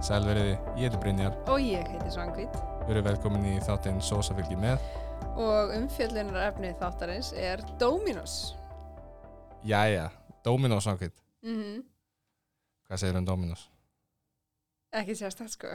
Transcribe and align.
Sælveriði, 0.00 0.54
ég 0.80 0.86
heiti 0.88 0.98
Brynjar, 1.02 1.34
Og 1.52 1.60
ég 1.60 1.84
heiti 1.92 2.10
Svangvít 2.14 2.54
við 2.86 2.94
erum 2.96 3.04
velkomin 3.06 3.44
í 3.46 3.56
þáttinn 3.62 4.00
Sósafylgi 4.02 4.56
með. 4.58 4.80
og 5.36 5.74
umfjöllunar 5.76 6.48
efni 6.48 6.72
þáttarins 6.80 7.32
er 7.36 7.60
Dominos. 7.78 8.54
Jæja, 9.64 10.08
Dominos 10.44 10.86
ákveð. 10.86 11.12
Mm 11.42 11.82
Hvað 12.88 12.98
segir 12.98 13.16
um 13.20 13.24
Dominos? 13.24 13.68
Ekki 14.92 15.14
sérstætt 15.14 15.52
sko. 15.54 15.68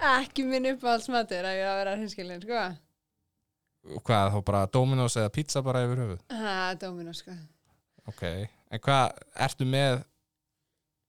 Ekki 0.00 0.42
minn 0.48 0.66
uppáhaldsmatur 0.72 1.44
að 1.46 1.58
ég 1.60 1.68
að 1.70 1.78
vera 1.82 1.96
hinskilin 2.00 2.42
sko. 2.42 2.62
Hvað, 4.04 4.32
þá 4.34 4.40
bara 4.48 4.64
Dominos 4.66 5.16
eða 5.16 5.30
pizza 5.32 5.62
bara 5.62 5.84
yfir 5.86 6.02
höfuð? 6.02 6.24
Er 6.34 6.74
Dominos 6.80 7.20
sko. 7.22 7.36
Ok, 8.08 8.22
en 8.72 8.80
hvað, 8.82 9.20
ertu 9.46 9.68
með, 9.68 10.00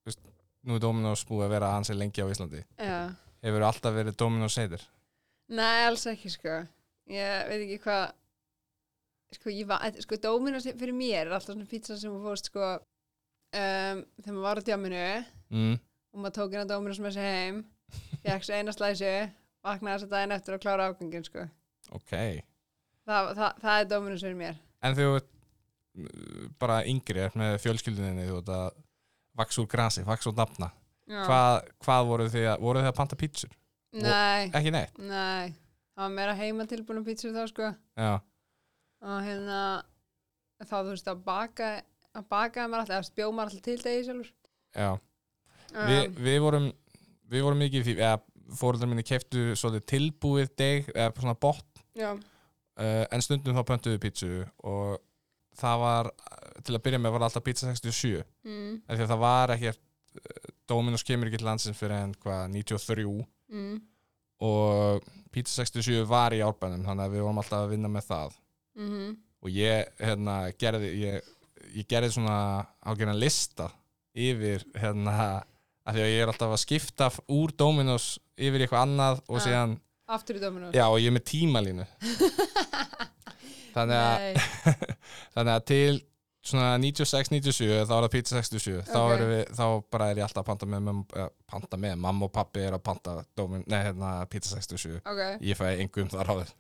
þú 0.04 0.12
veist, 0.12 0.22
nú 0.68 0.76
er 0.78 0.84
Dominos 0.84 1.24
búið 1.30 1.46
að 1.48 1.54
vera 1.56 1.72
hansi 1.76 1.96
lengi 1.98 2.22
á 2.24 2.28
Íslandi. 2.32 2.62
Já. 2.78 2.98
Hefur 3.42 3.64
alltaf 3.66 3.96
verið 3.96 4.18
Dominos 4.20 4.58
heitir? 4.62 4.84
Nei, 5.52 5.86
alls 5.88 6.06
ekki 6.08 6.30
sko. 6.32 6.60
Ég 7.12 7.48
veit 7.50 7.64
ekki 7.66 7.80
hvað, 7.84 8.12
sko, 9.36 9.54
var, 9.72 9.88
sko, 10.06 10.20
Dominos 10.22 10.68
fyrir 10.70 10.94
mér 10.96 11.26
er 11.26 11.34
alltaf 11.36 11.56
svona 11.56 11.68
pizza 11.70 11.98
sem 12.00 12.14
þú 12.14 12.22
fórst 12.28 12.52
sko, 12.52 12.68
um, 12.78 14.04
þegar 14.22 14.36
maður 14.38 14.46
var 14.48 14.62
á 14.62 14.68
djáminu 14.70 15.06
Mm. 15.52 15.74
og 16.14 16.20
maður 16.24 16.36
tók 16.38 16.54
inn 16.56 16.64
á 16.64 16.72
Dominos 16.72 17.00
með 17.04 17.18
sér 17.18 17.26
heim, 17.28 17.58
fekk 18.24 18.46
svo 18.48 18.56
eina 18.56 18.72
slæsu, 18.72 19.10
vaknaði 19.66 19.98
þess 19.98 20.08
að 20.08 20.14
daginn 20.16 20.36
eftir 20.38 20.56
að 20.56 20.62
klára 20.64 20.86
ágangin 20.92 21.26
sko. 21.28 21.48
Ok, 21.92 22.14
Það, 23.10 23.32
það, 23.36 23.58
það 23.66 23.80
er 23.82 23.88
Dominos 23.90 24.22
fyrir 24.24 24.38
mér. 24.40 24.62
en 24.86 24.96
þú 24.96 25.08
uh, 25.18 25.22
bara 26.62 26.84
yngri 26.88 27.26
með 27.36 27.58
fjölskyldunni, 27.66 28.28
þú 28.30 28.38
ert 28.44 28.52
að 28.56 28.80
vaks 29.38 29.60
úr 29.62 29.68
grasi, 29.72 30.04
vaks 30.08 30.28
úr 30.30 30.36
nafna. 30.38 30.72
Hvað, 31.12 31.70
hvað 31.84 32.08
voru 32.08 32.28
þið 32.32 32.46
að, 32.54 32.62
voru 32.64 32.82
þið 32.84 32.90
að 32.92 32.98
panta 33.00 33.18
pítsur? 33.20 33.56
Nei, 33.92 34.52
Ekki 34.56 34.72
neitt? 34.72 35.00
nei. 35.04 35.52
Það 35.92 36.06
var 36.06 36.14
meira 36.16 36.36
heima 36.40 36.66
tilbúinu 36.70 37.04
pítsur 37.04 37.34
þá 37.36 37.48
sko. 37.52 37.72
Já, 38.00 38.12
Og 39.02 39.24
hérna, 39.26 39.62
þá 40.62 40.76
þú 40.78 40.92
veist 40.94 41.10
að 41.10 41.24
baka, 41.26 41.70
að 42.16 42.28
baka 42.32 42.68
maður 42.70 42.84
alltaf, 42.86 42.98
eða 43.00 43.10
spjóð 43.10 43.34
maður 43.36 43.50
alltaf 43.52 43.66
til 43.66 43.78
degi 43.82 44.04
sjálfur. 44.08 44.32
já. 44.78 44.92
Um, 45.72 45.88
Vi, 45.88 45.98
við 46.22 46.40
vorum 46.44 46.66
við 47.32 47.46
vorum 47.46 47.62
mikið 47.64 47.86
því 47.88 47.96
eða 47.98 48.18
fóröldar 48.60 48.90
minni 48.92 49.06
keftu 49.08 49.54
svolítið 49.56 49.86
tilbúið 49.92 50.50
deg 50.60 50.90
eða 50.92 51.14
svona 51.16 51.36
já, 51.96 52.12
uh, 52.12 53.06
en 53.12 53.24
stundum 53.24 53.56
þá 53.56 53.64
pöntuðu 53.68 54.02
pítsu 54.04 54.32
og 54.68 55.00
það 55.60 55.80
var 55.80 56.10
til 56.68 56.76
að 56.78 56.84
byrja 56.88 57.00
með 57.02 57.16
var 57.16 57.26
alltaf 57.28 57.44
pizza 57.46 57.68
67 57.70 58.22
mm, 58.46 58.74
af 58.88 58.98
því 58.98 59.06
að 59.06 59.12
það 59.14 59.22
var 59.24 59.54
ekki 59.56 59.74
Dominos 60.68 61.04
kemur 61.08 61.30
ekki 61.30 61.40
til 61.40 61.48
landsins 61.48 61.78
fyrir 61.80 61.96
en 62.04 62.14
hvað 62.20 62.50
93 62.52 63.06
mm, 63.52 63.76
og 64.48 65.06
pizza 65.32 65.64
67 65.66 66.02
var 66.10 66.34
í 66.36 66.42
árbænum 66.44 66.84
þannig 66.88 67.06
að 67.08 67.14
við 67.16 67.24
vorum 67.26 67.40
alltaf 67.44 67.62
að 67.66 67.72
vinna 67.76 67.92
með 67.92 68.08
það. 68.10 68.34
Mm, 68.82 69.14
og 69.42 69.54
ég 69.56 69.94
hérna 70.02 70.36
gerði 70.60 70.90
ég, 71.02 71.30
ég 71.78 71.88
gerði 71.92 72.12
svona 72.18 72.36
ágjörna 72.84 73.16
lista 73.16 73.70
yfir 74.12 74.66
hérna 74.76 75.16
af 75.88 75.96
því 75.96 76.04
að 76.04 76.12
ég 76.12 76.22
er 76.26 76.32
alltaf 76.34 76.52
að 76.56 76.62
skipta 76.66 77.08
úr 77.32 77.54
Dominos 77.58 78.12
yfir 78.38 78.66
eitthvað 78.66 78.84
annað 78.90 79.22
og 79.28 79.40
Ah. 79.40 79.46
síðan, 79.48 79.78
aftur 80.12 80.36
í 80.38 80.44
Dominos. 80.44 80.74
já 80.76 80.86
og 80.92 81.00
ég 81.00 81.08
er 81.08 81.16
með 81.16 81.28
tímalínu. 81.32 81.88
Þannig 83.76 83.96
að, 83.96 84.40
þannig 85.36 85.54
að 85.56 85.66
til 85.72 85.94
svona 86.42 86.78
96-97 86.82 87.68
þá 87.86 87.92
er 87.94 88.06
það 88.06 88.12
pizza 88.16 88.40
67 88.42 88.82
þá, 88.88 88.98
Ok. 88.98 89.12
erum 89.16 89.32
við, 89.32 89.44
þá 89.60 89.66
bara 89.94 90.08
er 90.10 90.22
ég 90.22 90.26
alltaf 90.26 90.42
að 90.42 90.48
panta 90.50 90.70
með, 90.72 90.82
með, 90.88 91.02
uh, 91.22 91.28
panta 91.54 91.78
með 91.78 92.00
mamma 92.02 92.26
og 92.26 92.34
pappi 92.34 92.64
er 92.66 92.74
að 92.78 92.84
panta 92.88 93.16
Domin, 93.38 93.64
nei, 93.70 93.80
hérna, 93.86 94.14
pizza 94.32 94.56
67 94.58 95.04
ok, 95.06 95.22
ég 95.46 95.60
fæ 95.60 95.68
engum 95.76 96.10
þar 96.10 96.32
á 96.32 96.34
þér. 96.42 96.54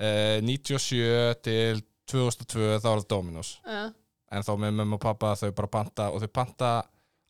Uh, 0.00 0.40
97 0.42 1.38
til 1.44 1.82
2002 2.10 2.80
þá 2.80 2.88
er 2.90 3.02
það 3.02 3.06
Dominos. 3.12 3.52
Uh, 3.62 3.90
en 4.32 4.46
þá 4.46 4.52
með 4.58 4.76
mömmu 4.80 4.98
og 4.98 5.02
pappa 5.04 5.34
þau 5.38 5.50
bara 5.54 5.70
panta 5.70 6.10
og 6.10 6.22
þau 6.24 6.32
panta 6.40 6.70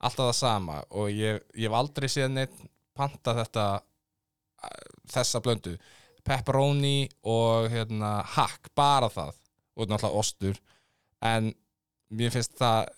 alltaf 0.01 0.31
það 0.31 0.37
sama. 0.39 0.81
Og 0.97 1.11
ég, 1.13 1.41
ég 1.57 1.69
hef 1.69 1.77
aldrei 1.77 2.09
séð 2.09 2.31
neitt 2.33 2.57
panta 2.97 3.35
þetta 3.37 3.67
uh, 3.81 4.89
þessa 5.13 5.43
blöndu. 5.45 5.75
Pepperoni 6.25 7.09
og 7.29 7.69
hérna 7.73 8.21
hakk, 8.37 8.71
bara 8.77 9.09
það. 9.13 9.37
Og 9.77 9.89
náttúrulega 9.89 10.21
ostur 10.25 10.61
en 11.23 11.51
mér 12.11 12.33
finnst 12.35 12.55
það 12.59 12.89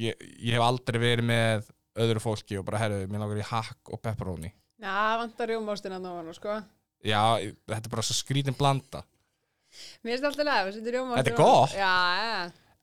ég, 0.00 0.16
ég 0.40 0.56
hef 0.56 0.64
aldrei 0.64 1.00
verið 1.02 1.28
með 1.30 1.68
öðru 2.00 2.22
fólki 2.22 2.58
og 2.60 2.64
bara 2.68 2.80
herðu, 2.84 3.06
mér 3.10 3.22
langar 3.24 3.40
í 3.42 3.46
hakk 3.50 3.92
og 3.94 4.00
pepperoni 4.04 4.52
Já, 4.80 5.18
vantar 5.20 5.50
rjómaustina 5.50 5.98
náðan, 6.00 6.32
sko. 6.36 6.54
já, 7.04 7.20
þetta 7.68 7.84
er 7.84 7.92
bara 7.92 8.06
svo 8.06 8.16
skrítin 8.16 8.56
blanda 8.56 9.02
Mér 10.02 10.16
finnst 10.16 10.26
alltaf 10.26 10.46
lega, 10.48 10.66
við 10.66 10.76
setjum 10.78 10.94
rjómaustina 10.96 11.22
Þetta 11.22 11.30
er 11.30 11.38
gott. 11.38 11.74
Já, 11.78 11.94
já, 12.24 12.40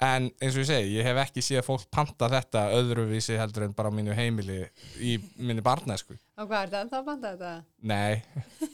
En 0.07 0.27
eins 0.37 0.53
og 0.53 0.61
ég 0.61 0.67
segi, 0.69 0.91
ég 0.93 1.07
hef 1.09 1.17
ekki 1.23 1.41
séð 1.41 1.63
fólk 1.65 1.87
panta 1.89 2.27
þetta 2.29 2.67
öðruvísi 2.77 3.33
heldur 3.39 3.65
en 3.65 3.73
bara 3.73 3.89
á 3.89 3.97
mínu 3.97 4.13
heimili 4.13 4.59
í 5.01 5.15
minni 5.41 5.63
barnæsku. 5.65 6.13
og 6.37 6.45
hvað 6.51 6.67
er 6.67 6.69
þetta? 6.75 6.83
Þá 6.91 7.07
banda 7.07 7.31
þetta? 7.33 7.53
Nei. 7.81 8.21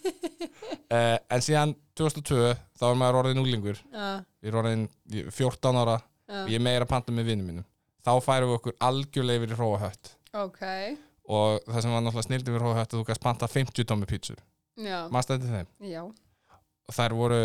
uh, 0.71 1.17
en 1.33 1.41
síðan 1.45 1.75
2002, 1.97 2.53
þá 2.79 2.83
er 2.89 2.97
maður 2.99 3.19
orðin 3.23 3.41
úlingur. 3.43 3.79
Já, 3.93 4.23
Ég 4.43 4.49
er 4.51 4.57
orðin 4.59 4.87
ég- 5.13 5.29
14 5.31 5.77
ára 5.83 5.97
og 6.33 6.49
ég 6.49 6.57
er 6.57 6.63
meira 6.65 6.85
panta 6.89 7.11
með 7.15 7.29
vinnum 7.31 7.47
mínum. 7.51 7.65
Þá 8.03 8.11
færum 8.25 8.49
við 8.51 8.57
okkur 8.59 8.77
algjörlega 8.83 9.39
yfir 9.43 9.53
í 9.53 9.57
hróahött. 9.59 10.09
ok, 10.33 10.63
Og 11.29 11.61
það 11.69 11.81
sem 11.85 11.91
var 11.93 12.01
náttúrulega 12.03 12.25
snildið 12.27 12.53
við 12.57 12.59
hróahött 12.65 12.91
þú 12.91 13.03
gæst 13.07 13.21
panta 13.23 13.47
50 13.47 13.85
tómi 13.87 14.05
pítsur. 14.09 14.39
Maður 14.77 15.23
stændi 15.23 15.47
þeim. 15.53 15.67
já. 15.87 16.01
Og 16.03 16.95
þær 16.97 17.13
voru 17.15 17.37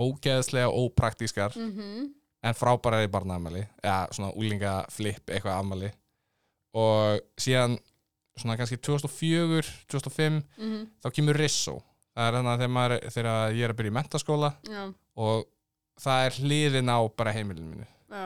ógeðslega 0.00 0.72
ópraktískar 0.72 1.54
Mhm, 1.54 2.08
en 2.42 2.54
frábærar 2.58 3.04
í 3.04 3.10
barnaamali 3.12 3.66
eða 3.84 4.08
svona 4.16 4.32
úlinga 4.34 4.86
flip 4.90 5.26
eitthvað 5.30 5.58
amali 5.60 5.90
og 6.74 7.20
síðan 7.38 7.76
svona 8.38 8.56
kannski 8.56 8.78
2004 8.80 9.62
2005 9.90 10.42
mhm, 10.58 10.86
þá 11.04 11.10
kemur 11.12 11.36
Risso 11.38 11.76
það 12.20 12.28
er 12.28 12.36
þannig 12.38 12.52
að 12.52 12.60
þegar, 12.62 12.74
maður, 12.76 13.08
þegar 13.16 13.56
ég 13.56 13.64
er 13.66 13.74
að 13.74 13.80
byrja 13.80 13.92
í 13.92 13.96
mentaskóla 13.96 14.52
já, 14.68 14.84
og 15.24 15.42
það 16.04 16.28
er 16.28 16.38
hliðin 16.44 16.92
á 16.92 16.98
bara 17.16 17.34
heimilinu 17.36 17.72
mínu. 17.74 17.88
Já, 18.10 18.24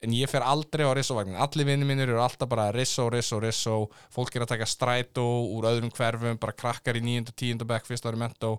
en 0.00 0.16
ég 0.16 0.30
fer 0.32 0.44
aldrei 0.46 0.86
á 0.88 0.92
Risso-vagnin 0.96 1.40
allir 1.44 1.68
vinni 1.68 1.88
mínir 1.88 2.08
eru 2.08 2.22
alltaf 2.24 2.48
bara 2.48 2.70
Risso, 2.74 3.08
Risso, 3.12 3.40
Risso 3.42 3.78
fólk 4.14 4.36
er 4.36 4.46
að 4.46 4.54
taka 4.54 4.68
strætó 4.68 5.26
úr 5.52 5.68
öðrum 5.70 5.92
hverfum 5.92 6.40
bara 6.40 6.56
krakkar 6.56 6.96
í 6.96 7.04
9. 7.04 7.28
og 7.28 7.36
10. 7.36 7.66
bekk 7.68 7.90
fyrst 7.90 8.08
ári 8.08 8.20
mentó. 8.20 8.54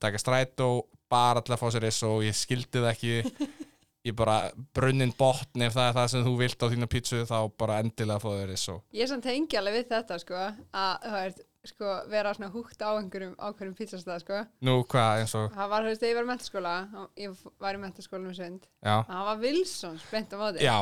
Taka 0.00 0.20
strætó 0.20 0.70
bara 1.10 1.42
að 1.42 1.58
fá 1.60 1.66
sér 1.74 1.84
Risso 1.88 2.18
ég 2.24 2.36
skildi 2.36 2.80
það 2.80 2.92
ekki. 2.94 3.16
Ég 4.06 4.14
bara 4.16 4.52
brunnin 4.72 5.10
botn 5.18 5.64
ef 5.66 5.74
það 5.74 5.88
er 5.88 5.96
það 5.96 6.10
sem 6.12 6.22
þú 6.24 6.32
vilt 6.38 6.62
á 6.62 6.66
þína 6.70 6.86
pítsu 6.88 7.18
þá 7.28 7.38
bara 7.58 7.80
endilega 7.82 8.22
fá 8.22 8.28
þér 8.30 8.46
Risso 8.52 8.76
Ég 8.94 9.10
samt 9.10 9.26
tengi 9.26 9.58
alveg 9.58 9.74
við 9.74 9.88
þetta, 9.90 10.18
sko, 10.22 10.44
að 10.70 10.92
það 11.02 11.18
er, 11.24 11.34
sko, 11.70 11.88
vera 12.12 12.32
svona 12.36 12.50
húgt 12.52 12.80
á 12.84 12.90
einhverjum 12.98 13.34
ákveðum 13.38 13.74
pizzastað, 13.78 14.22
sko. 14.24 14.38
nú 14.66 14.76
hvað 14.90 15.22
eins 15.24 15.34
og 15.38 15.50
Það 15.54 15.68
var, 15.72 15.82
þú 15.86 15.92
veist, 15.92 16.00
þegar 16.02 16.10
ég 16.12 16.18
var 16.18 16.26
í 16.26 16.30
mentaskóla, 16.32 16.76
ég 17.24 17.42
var 17.66 17.74
í 17.78 17.82
mentaskóla 17.82 18.24
með 18.28 18.38
sund, 18.40 18.64
já, 18.84 18.94
það 19.10 19.26
var 19.28 19.42
Wilsons, 19.44 20.06
beint 20.12 20.32
á 20.32 20.36
móti. 20.40 20.64
já, 20.64 20.78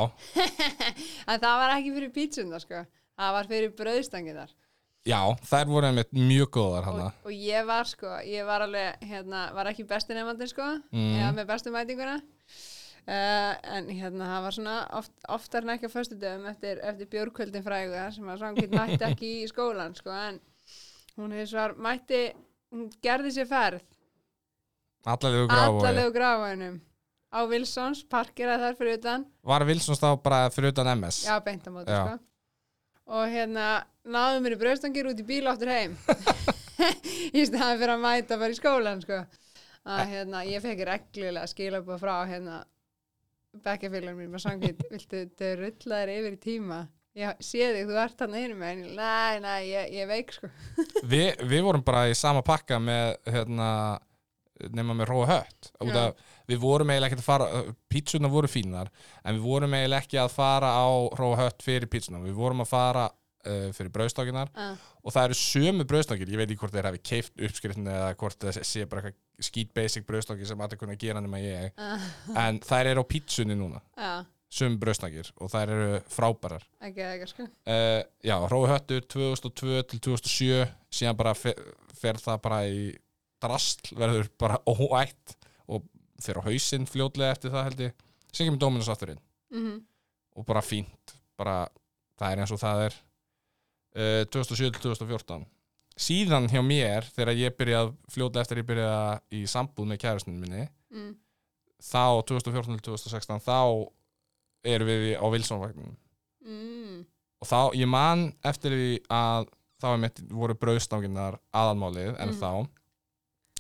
En 1.31 1.41
það 1.43 1.59
var 1.63 1.75
ekki 1.79 1.95
fyrir 1.97 2.15
pizzuna, 2.15 2.61
sko, 2.63 2.85
það 3.19 3.35
var 3.39 3.51
fyrir 3.51 3.75
brauðstanginar. 3.83 4.55
já 5.07 5.21
þær 5.47 5.69
voru 5.71 5.87
einmitt 5.87 6.11
mjög 6.19 6.49
góðar 6.57 6.89
hana 6.89 7.05
Og, 7.13 7.29
og 7.31 7.35
ég 7.37 7.67
var, 7.69 7.87
sko, 7.87 8.15
ég 8.27 8.47
var 8.49 8.65
alveg, 8.67 8.97
hérna, 9.07 9.45
var 9.55 9.69
ekki 9.71 9.85
besti 9.87 10.17
nefnandi, 10.17 10.49
sko, 10.51 10.71
Mm. 10.93 11.13
eða 11.21 11.35
með 11.41 11.47
bestu 11.53 11.71
mætinguna. 11.75 12.17
Uh, 13.07 13.53
en 13.71 13.87
hérna, 13.95 14.27
það 14.27 14.41
var 14.43 14.55
svona 14.57 14.73
oft, 14.99 15.13
oftar 15.31 15.63
en 15.63 15.71
ekki 15.77 15.87
á 15.87 15.93
föstu 15.95 16.17
dögum 16.19 16.49
eftir, 16.51 16.81
eftir 16.83 17.07
björkvöldin 17.13 17.63
fræguða 17.63 18.09
sem 18.17 18.27
að 18.33 18.41
Svangvít 18.41 18.73
mætti 18.75 19.07
ekki 19.07 19.29
í 19.45 19.47
skólan, 19.47 19.95
sko, 19.95 20.11
en 20.11 20.41
hún 21.21 21.33
hefði 21.35 21.47
svar, 21.53 21.75
mætti, 21.81 22.21
hún 22.73 22.89
gerði 23.05 23.33
sér 23.37 23.49
ferð. 23.51 23.85
Allalegu 25.07 25.47
allalegu 25.55 26.13
gráfaðinum 26.17 26.79
á 27.31 27.41
Wilsons, 27.51 28.03
parkeraði 28.11 28.65
þar 28.65 28.79
fyrir 28.79 28.99
utan. 29.01 29.27
Var 29.47 29.65
Wilsons 29.69 30.01
þá 30.03 30.09
bara 30.23 30.47
fyrir 30.55 30.73
utan 30.75 30.91
MS 30.97 31.21
já, 31.27 31.37
beint 31.45 31.67
á 31.67 31.71
móti, 31.71 31.93
Já. 31.93 32.03
sko. 32.03 32.19
Og 33.17 33.27
hérna, 33.31 33.67
náðum 34.03 34.47
mér 34.47 34.57
í 34.57 34.61
bröðstangir 34.61 35.11
út 35.11 35.21
í 35.23 35.27
bíl 35.27 35.45
áttur 35.47 35.71
heim. 35.71 35.95
Í 37.37 37.43
staðan 37.47 37.79
fyrir 37.81 37.93
að 37.95 38.03
mæta 38.03 38.37
bara 38.41 38.53
í 38.53 38.57
skólan, 38.59 39.03
sko. 39.05 39.21
Að 39.87 40.03
hérna, 40.11 40.43
ég 40.49 40.65
fekk 40.65 40.83
reglulega 40.89 41.47
skila 41.49 41.81
upp 41.81 41.93
frá 42.03 42.17
hérna 42.27 42.65
bekkjafélagur 43.65 44.19
mín, 44.19 44.33
maður 44.33 44.45
sangið, 44.49 44.83
viltu 44.91 45.23
þau 45.39 45.53
rulla 45.63 46.01
þér 46.03 46.13
yfir 46.17 46.35
í 46.35 46.41
tíma 46.43 46.81
ég 47.17 47.43
sé 47.45 47.71
þig, 47.75 47.89
þú 47.89 47.99
ert 48.03 48.25
hann 48.25 48.37
einu 48.37 48.57
með 48.61 48.83
nei, 48.99 49.41
nei, 49.45 49.61
ég, 49.71 49.93
ég 49.97 50.11
veik, 50.11 50.35
sko. 50.37 50.51
Vi, 51.11 51.23
við 51.49 51.65
vorum 51.67 51.85
bara 51.87 52.07
í 52.11 52.17
sama 52.19 52.45
pakka 52.47 52.79
með 52.83 53.17
hérna, 53.33 53.69
nema 54.77 54.97
með 54.97 55.11
róa 55.13 55.29
hött. 55.35 55.71
Já. 55.85 56.09
við 56.47 56.61
vorum 56.63 56.91
eiginlega 56.93 57.11
ekki 57.13 57.21
að 57.21 57.27
fara 57.27 57.63
pítsuna 57.93 58.31
voru 58.33 58.49
fínar, 58.51 58.93
en 59.25 59.39
við 59.39 59.47
vorum 59.49 59.75
eiginlega 59.77 60.05
ekki 60.05 60.21
að 60.23 60.35
fara 60.37 60.73
á 60.77 60.89
róa 61.19 61.41
hött 61.45 61.65
fyrir 61.65 61.91
pítsuna, 61.91 62.23
við 62.25 62.37
vorum 62.39 62.63
að 62.65 62.71
fara 62.71 63.09
uh, 63.47 63.69
fyrir 63.77 63.93
brauðstákinar 63.95 64.53
uh, 64.55 64.77
og 65.03 65.15
það 65.15 65.29
eru 65.29 65.39
sömu 65.41 65.87
brauðstákir, 65.89 66.31
ég 66.33 66.41
veit 66.41 66.49
ekki 66.49 66.63
hvort 66.63 66.77
þeir 66.77 66.91
hafi 66.91 67.03
keift 67.11 67.45
uppskriftin 67.49 67.91
eða 67.91 68.15
hvort 68.21 68.39
það 68.47 68.61
sé 68.67 68.87
bara 68.91 69.05
eitthvað 69.05 69.23
skít 69.47 69.75
basic 69.77 70.07
brauðstákir 70.09 70.49
sem 70.49 70.63
allir 70.65 70.81
kunna 70.81 70.97
gera 70.97 71.21
nema 71.21 71.41
ég. 71.43 71.75
Uh, 71.77 72.07
en 72.41 72.61
þær 72.65 72.93
eru 72.95 73.05
á 73.05 73.11
pítsunni 73.11 73.57
núna. 73.59 73.83
Já, 73.93 74.25
sömu 74.53 74.79
brauðstákir 74.83 75.33
og 75.43 75.51
þær 75.53 75.73
eru 75.75 75.99
frábærar. 76.13 76.69
Ekki 76.87 77.05
ekki 77.07 77.31
sko. 77.33 77.49
Uh, 77.67 78.01
já, 78.25 78.37
Rói 78.53 78.69
Höttur 78.71 79.03
2002 79.17 79.83
til 79.91 80.05
2007 80.11 80.63
síðan 81.01 81.19
bara 81.19 81.35
fer, 81.39 81.59
fer 81.97 82.21
það 82.23 82.41
bara 82.47 82.63
í 82.71 82.87
drastl, 83.43 83.97
verður 83.99 84.31
bara 84.41 84.63
óætt 84.73 85.37
og 85.67 85.85
fer 86.23 86.41
á 86.41 86.47
hausinn 86.47 86.89
fljótlega 86.89 87.35
eftir 87.35 87.53
það 87.53 87.69
held 87.71 87.85
ég, 87.89 88.01
sem 88.31 88.47
kemur 88.47 88.63
Dominus 88.63 88.93
aftur 88.93 89.17
inn. 89.17 89.23
Mm 89.53 89.77
og 90.37 90.45
bara 90.45 90.63
fínt 90.65 91.17
bara, 91.37 91.67
það 92.19 92.33
er 92.33 92.43
eins 92.43 92.55
og 92.55 92.61
það 92.61 92.87
er. 92.87 92.97
Uh, 93.97 94.23
2007 94.29 94.75
til 94.77 94.83
2014 94.85 95.47
síðan 95.97 96.51
hjá 96.53 96.61
mér 96.61 97.07
þegar 97.15 97.39
ég 97.39 97.55
byrjað 97.57 97.95
fljótlega 98.13 98.45
eftir 98.45 98.59
ég 98.61 98.67
byrjað 98.69 99.23
í 99.33 99.47
sambúð 99.49 99.87
með 99.89 100.01
kærastinu 100.03 100.43
minni 100.43 100.67
mm. 100.93 101.15
þá 101.81 102.21
2014 102.29 102.77
til 102.77 102.85
2016 102.91 103.41
þá 103.47 103.57
erum 104.67 104.89
við 104.91 105.15
á 105.19 105.27
Vilsonvagnum 105.35 105.95
Mm. 106.47 107.05
og 107.43 107.49
þá, 107.49 107.59
ég 107.75 107.89
man 107.91 108.29
eftir 108.47 108.71
því 108.71 108.91
að 109.11 109.49
þá 109.83 109.89
mitt, 110.01 110.21
voru 110.31 110.55
brauðstanginnar 110.55 111.39
aðalmálið 111.53 112.15
en 112.23 112.29
Mm. 112.31 112.41
þá. 112.41 112.69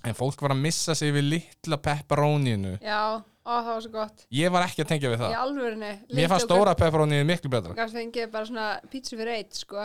En 0.07 0.15
fólk 0.15 0.39
var 0.41 0.53
að 0.55 0.61
missa 0.63 0.95
sig 0.95 1.11
við 1.13 1.25
litla 1.33 1.77
pepperóninu 1.83 2.77
já, 2.81 3.19
ó 3.47 3.51
það 3.59 3.67
var 3.73 3.81
svo 3.83 3.91
gott. 3.91 4.27
Ég 4.31 4.53
var 4.53 4.63
ekki 4.69 4.85
að 4.85 4.89
tengja 4.93 5.11
við 5.11 5.17
í 5.17 5.21
það 5.25 5.35
alvörinni 5.41 5.91
mér 6.15 6.29
fannst 6.31 6.47
stóra 6.47 6.75
pepperóninu 6.79 7.27
miklu 7.27 7.51
betra. 7.51 7.75
Gafst 7.75 7.95
fengið 7.97 8.31
bara 8.31 8.47
svona 8.47 8.69
pítsu 8.93 9.17
fyrir 9.19 9.33
eitt 9.35 9.55
sko. 9.59 9.83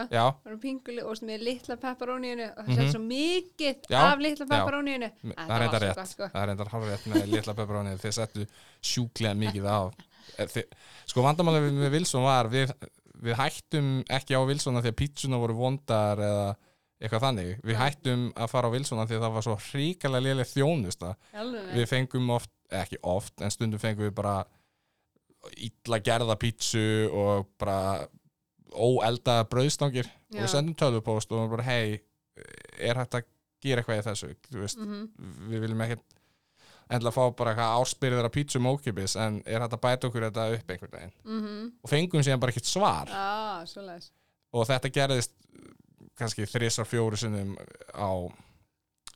Pinguli 0.61 1.01
og 1.01 1.17
með 1.25 1.41
litla 1.47 1.75
pepperóníinu 1.81 2.51
og 2.53 2.65
það 2.69 2.83
mm 2.85 2.91
svo 2.93 3.01
mikið 3.01 3.89
Já, 3.89 3.97
af 4.11 4.19
litla 4.19 4.45
já. 4.45 4.51
pepperóníinu 4.53 5.11
það 5.25 5.49
er 5.55 5.59
reyndar 5.59 5.81
rétt. 5.81 6.07
sko. 6.07 6.23
það 6.29 6.45
reyndar 6.51 6.67
hálf 6.69 6.85
rétt 6.85 7.05
með 7.15 7.27
litla 7.33 7.53
pepperóninu 7.53 7.97
þeir 7.97 8.13
settu 8.13 8.47
sjúklega 8.83 9.33
mikið 9.35 9.65
af 9.65 9.93
sko 11.05 11.23
vandamálið 11.25 11.65
við- 11.67 11.79
með 11.83 11.91
Wilson 11.97 12.23
var 12.23 12.49
við, 12.51 12.73
við 13.21 13.35
hættum 13.39 13.89
ekki 14.09 14.35
á 14.37 14.41
Wilson 14.47 14.77
af 14.77 14.83
því 14.85 14.91
að 14.93 14.99
pítsuna 15.01 15.39
voru 15.41 15.53
vondar 15.57 16.17
eða 16.17 16.45
eitthvað 17.01 17.23
þannig, 17.25 17.51
við 17.65 17.77
hættum 17.81 18.23
að 18.37 18.49
fara 18.53 18.69
á 18.69 18.73
Wilson 18.75 18.99
af 19.01 19.07
því 19.09 19.15
að 19.17 19.23
það 19.25 19.33
var 19.33 19.45
svo 19.47 19.55
hríkalega 19.71 20.25
léleg 20.27 20.49
þjónusta. 20.51 21.15
Við 21.73 21.87
fengum 21.89 22.29
oft, 22.29 22.51
ekki 22.69 22.99
oft 23.01 23.41
en 23.41 23.49
stundum 23.51 23.79
fengum 23.81 24.05
við 24.05 24.13
bara 24.19 24.35
illa 25.57 25.97
gerða 26.05 26.35
pítsu 26.37 26.83
og 27.09 27.47
bara 27.57 28.07
óelda 28.71 29.39
brauðstangir. 29.49 30.05
Og 30.31 30.37
Já. 30.37 30.43
við 30.45 30.51
sendum 30.53 30.75
tölvupóst 30.77 31.33
og 31.35 31.49
bara 31.55 31.65
hei, 31.65 31.99
er 32.79 32.95
hægt 33.01 33.17
að 33.17 33.25
gera 33.61 33.81
eitthvað 33.81 33.99
í 33.99 34.05
þessu? 34.05 34.29
Þú 34.51 34.61
veist, 34.61 34.77
mm 34.79 35.49
við 35.51 35.65
viljum 35.65 35.81
ekki 36.91 36.99
endilega 36.99 37.15
fá 37.15 37.35
bara 37.37 37.53
eitthvað 37.53 37.75
áspyrður 37.79 38.27
af 38.27 38.33
pítsu 38.35 38.59
mókipis 38.59 39.15
en 39.15 39.41
er 39.45 39.63
hægt 39.63 39.77
að 39.77 39.83
bæta 39.85 40.07
okkur 40.09 40.27
þetta 40.27 40.47
upp 40.57 40.71
einhvern 40.71 40.95
veginn? 40.97 41.13
-hmm. 41.23 41.71
og 41.83 41.89
fengum 41.89 42.23
síðan 42.23 42.39
bara 42.39 42.51
ekkert 42.51 42.65
svar. 42.65 43.09
Ah, 43.09 43.63
og 44.51 44.67
þetta 44.67 44.91
gerðist 44.91 45.31
kannski 46.19 46.45
þrísar 46.45 46.85
fjóru 46.85 47.17
sinnum 47.17 47.55
á 47.95 48.11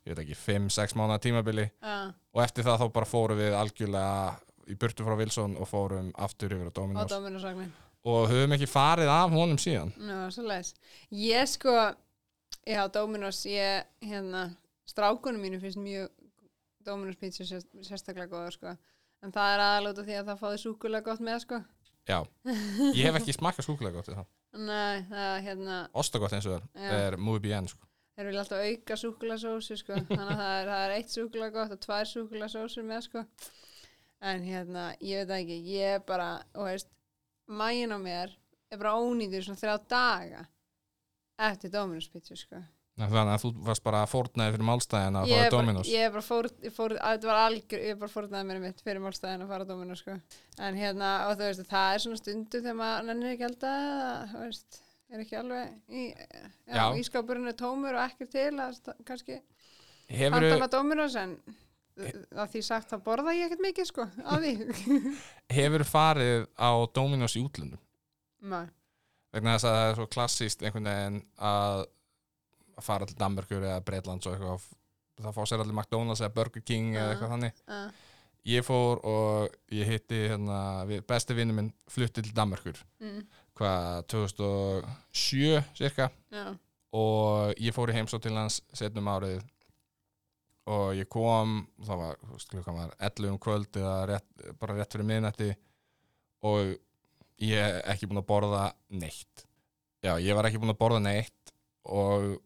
ég 0.06 0.14
veit 0.14 0.22
ekki, 0.22 0.38
5-6 0.38 0.94
mánuða 0.96 1.18
tímabili. 1.18 1.70
Ah, 1.82 2.12
og 2.32 2.42
eftir 2.42 2.64
það 2.64 2.80
þá 2.80 2.92
bara 2.92 3.06
fórum 3.06 3.38
við 3.38 3.54
algjörlega 3.58 4.36
í 4.66 4.74
burtu 4.78 5.06
frá 5.06 5.16
Wilson 5.18 5.56
og 5.60 5.68
fórum 5.70 6.12
aftur 6.14 6.54
yfir 6.54 6.70
á 6.70 6.72
Dominos. 6.74 7.12
Og 8.06 8.28
höfum 8.30 8.54
ekki 8.54 8.68
farið 8.70 9.10
af 9.10 9.32
honum 9.34 9.58
síðan. 9.58 9.90
Nú, 9.98 10.18
svoleiðis. 10.30 10.74
Ég 11.10 11.48
sko, 11.50 11.74
já 12.62 12.86
Dominus 12.94 13.42
ég, 13.50 13.86
hérna, 14.02 14.52
strákunum 14.86 15.42
mínu 15.42 15.58
finnst 15.60 15.80
mjög 15.82 16.10
Dominus 16.86 17.18
pítsu 17.20 17.46
sérst, 17.48 17.68
sérstaklega 17.82 18.30
góður 18.32 18.56
sko 18.56 18.76
en 19.24 19.34
það 19.34 19.52
er 19.54 19.64
aðalóta 19.66 20.06
því 20.06 20.18
að 20.20 20.30
það 20.30 20.42
fáði 20.44 20.62
súkulega 20.62 21.06
gott 21.10 21.24
með 21.26 21.42
sko 21.44 21.60
já, 22.06 22.18
ég 22.94 23.04
hef 23.08 23.20
ekki 23.20 23.36
smakkað 23.36 23.68
skúkulega 23.68 23.98
gott 23.98 24.12
það 24.14 24.26
Nei, 24.56 25.04
það 25.10 25.34
hérna 25.44 25.76
Ostagott 26.00 26.32
eins 26.36 26.46
og 26.48 26.64
það 26.72 27.02
er 27.02 27.16
muy 27.20 27.40
bien 27.44 27.66
sko. 27.68 27.84
Þeir 28.16 28.30
vilja 28.30 28.42
alltaf 28.44 28.62
auka 28.64 28.96
súkulasósu 28.96 29.76
sko. 29.76 29.98
þannig 30.08 30.30
að 30.32 30.38
það 30.40 30.52
er, 30.56 30.68
það 30.70 30.84
er 30.84 30.94
eitt 30.94 31.12
súkula 31.12 31.48
gott 31.52 31.74
og 31.74 31.80
tvær 31.82 32.08
súkulasósur 32.08 32.86
með 32.88 33.02
sko. 33.04 33.24
en 34.30 34.46
hérna, 34.48 34.86
ég 35.04 35.26
veit 35.26 35.34
ekki 35.42 35.58
ég 35.74 35.98
er 35.98 36.04
bara, 36.08 36.30
og 36.56 36.70
veist 36.70 36.88
mægin 37.46 37.92
á 37.92 37.98
mér 38.00 38.32
er 38.72 38.80
bara 38.80 38.96
ónýtur 38.96 39.44
svona 39.44 39.60
þrjá 39.60 39.76
daga 39.92 40.46
eftir 41.50 41.70
Dominus 41.74 42.08
pizza 42.08 42.36
sko. 42.36 42.62
Þannig 42.96 43.32
að 43.34 43.42
þú 43.42 43.50
varst 43.66 43.84
bara 43.84 44.00
fórnaði 44.08 44.54
fyrir 44.54 44.66
málstæðin 44.70 45.18
að 45.20 45.32
fara 45.34 45.50
Dominos 45.52 45.90
ég 45.92 46.12
bara 46.14 46.24
fór, 46.24 46.48
ég 46.64 46.72
fór 46.72 46.94
að 46.96 47.16
þetta 47.16 47.28
var 47.28 47.40
algjör, 47.42 47.82
ég 47.90 47.98
bara 48.00 48.12
fórnaði 48.14 48.48
mér 48.48 48.62
mitt 48.62 48.80
fyrir 48.84 49.02
málstæðin 49.04 49.44
að 49.44 49.52
fara 49.52 49.66
Dominus 49.68 50.00
sko. 50.00 50.16
en 50.64 50.78
hérna, 50.80 51.10
og 51.26 51.36
þú 51.36 51.50
veist, 51.50 51.66
það 51.68 51.92
er 51.92 52.04
svona 52.06 52.20
stundu 52.22 52.62
þegar 52.62 52.78
maður 52.80 53.08
nennir 53.10 53.34
ekki 53.34 53.46
alltaf 53.50 54.32
þú 54.32 54.44
veist, 54.46 54.80
er 55.12 55.26
ekki 55.26 55.38
alveg 55.42 55.76
í, 55.92 56.06
já, 56.16 56.80
Já. 56.80 56.86
ískapurinn 57.02 57.52
er 57.52 57.58
tómur 57.60 57.98
og 57.98 58.06
ekki 58.06 58.28
til 58.32 58.48
að 58.64 58.80
kannski 59.06 59.38
handala 60.16 60.70
Dominos 60.72 61.18
en 61.20 61.36
að 61.96 62.50
því 62.52 62.62
sagt 62.64 62.90
þá 62.92 62.96
borða 63.04 63.32
ég 63.36 63.46
ekkert 63.48 63.64
mikið 63.64 63.90
sko 63.90 64.04
á 64.24 64.32
því 64.40 64.54
hefur 65.58 65.84
farið 65.88 66.48
á 66.56 66.70
Dominos 66.96 67.36
í 67.36 67.44
útlöndum 67.44 67.80
Nei. 68.46 68.66
vegna 69.32 69.54
þess 69.56 69.68
að 69.68 69.76
það 69.76 69.90
er 69.90 70.00
svo 70.00 70.08
klassíst 70.16 70.64
einhvern 70.64 70.90
veginn 70.90 71.20
að 71.40 71.84
að 72.76 72.84
fara 72.86 73.08
til 73.08 73.16
Danmörkur 73.20 73.62
eða 73.64 73.84
Breitlands 73.86 74.28
og 74.28 74.36
eitthvað 74.36 74.66
það 75.22 75.36
fá 75.38 75.42
sér 75.48 75.62
allir 75.64 75.76
McDonalds 75.76 76.20
eða 76.22 76.34
Burger 76.36 76.64
King 76.66 76.92
eða 76.94 77.06
Já. 77.06 77.14
eitthvað 77.14 77.32
þannig. 77.34 77.62
uh, 77.72 78.04
ég 78.46 78.66
fór 78.66 79.00
og 79.08 79.56
ég 79.74 79.90
hitti 79.90 80.20
hérna, 80.30 80.60
besti 81.08 81.36
vinnu 81.36 81.56
minn 81.56 81.72
flutti 81.90 82.22
til 82.22 82.34
Danmörkur 82.36 82.78
mm, 83.02 83.20
hvað 83.58 84.06
2007 84.12 85.62
cirka. 85.78 86.10
Já, 86.34 86.46
og 86.96 87.56
ég 87.60 87.74
fór 87.76 87.90
í 87.92 87.96
heimsótt 87.96 88.26
til 88.26 88.36
hans 88.36 88.60
setnum 88.76 89.08
árið 89.10 89.40
og 90.70 90.96
ég 90.98 91.08
kom 91.10 91.60
það 91.86 92.00
var, 92.02 92.20
var 92.66 92.94
11 92.98 93.30
um 93.30 93.38
kvöld 93.42 93.78
eða 93.78 93.96
rétt, 94.10 94.46
bara 94.60 94.76
rétt 94.78 94.94
fyrir 94.94 95.08
miðnætti 95.10 95.50
og 96.46 96.74
ég 97.42 97.58
er 97.60 97.82
ekki 97.92 98.08
búinn 98.08 98.22
að 98.22 98.30
borða 98.30 98.64
neitt. 98.94 99.44
Já, 100.04 100.16
ég 100.22 100.36
var 100.38 100.48
ekki 100.48 100.60
búinn 100.62 100.74
að 100.74 100.80
borða 100.80 101.02
neitt 101.02 101.52
og 101.86 102.36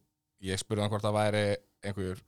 ég 0.44 0.60
spurði 0.60 0.84
hann 0.84 0.92
hvort 0.92 1.04
það 1.04 1.16
væri 1.16 1.44
einhver 1.86 2.20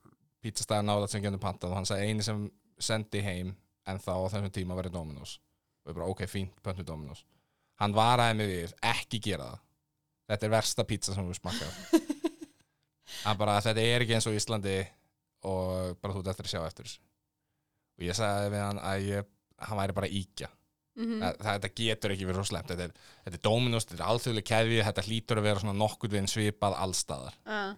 pizzastæðar 0.43 0.87
náðat 0.87 1.13
sem 1.13 1.23
getur 1.23 1.41
pantað 1.41 1.73
og 1.73 1.79
hann 1.79 1.87
sagði 1.89 2.09
eini 2.09 2.25
sem 2.25 2.45
sendi 2.81 3.21
heim 3.23 3.53
en 3.89 4.01
þá 4.01 4.13
á 4.15 4.31
þessum 4.33 4.53
tíma 4.53 4.77
verið 4.77 4.95
Dominos. 4.97 5.37
Og 5.83 5.91
ég 5.91 5.97
bara 5.97 6.09
ok, 6.11 6.25
fínt, 6.31 6.55
pöntu 6.63 6.85
Dominos. 6.87 7.23
Hann 7.81 7.95
varaði 7.95 8.39
mig 8.39 8.51
við, 8.51 8.73
ekki 8.93 9.19
gera 9.23 9.49
það. 9.51 9.63
Þetta 10.31 10.47
er 10.47 10.53
versta 10.53 10.85
pizza 10.87 11.15
sem 11.15 11.27
við 11.27 11.39
smakkað 11.39 11.79
hann 13.25 13.39
bara, 13.39 13.59
þetta 13.63 13.83
er 13.83 14.05
ekki 14.05 14.15
eins 14.17 14.27
og 14.29 14.37
Íslandi 14.37 14.77
og 15.49 15.97
bara 15.99 16.15
þú 16.15 16.23
ert 16.23 16.31
eftir 16.33 16.47
að 16.47 16.53
sjá 16.53 16.61
eftir 16.63 16.87
þessu. 16.87 17.01
Og 17.99 18.05
ég 18.07 18.17
sagði 18.17 18.53
við 18.53 18.63
hann 18.63 18.79
að 18.81 19.07
ég, 19.09 19.31
hann 19.67 19.81
væri 19.81 19.97
bara 19.99 20.11
íkja 20.21 20.49
mm 20.49 21.19
það, 21.23 21.37
það, 21.39 21.55
þetta 21.55 21.71
getur 21.79 22.13
ekki 22.13 22.27
verið 22.27 22.39
svo 22.39 22.49
slemt 22.51 22.71
þetta 22.71 22.85
er, 22.87 22.91
er 23.25 23.37
Dominos, 23.47 23.87
þetta 23.89 24.03
er 24.03 24.09
alþjóðlega 24.11 24.49
keðvi 24.49 24.81
þetta 24.87 25.05
hlýtur 25.07 25.41
að 25.41 25.47
vera 25.47 25.63
svona 25.63 25.75
nokkuð 25.79 26.15
við 26.15 26.27
svipað 26.31 26.77
allstaðar 26.85 27.37
uh, 27.47 27.71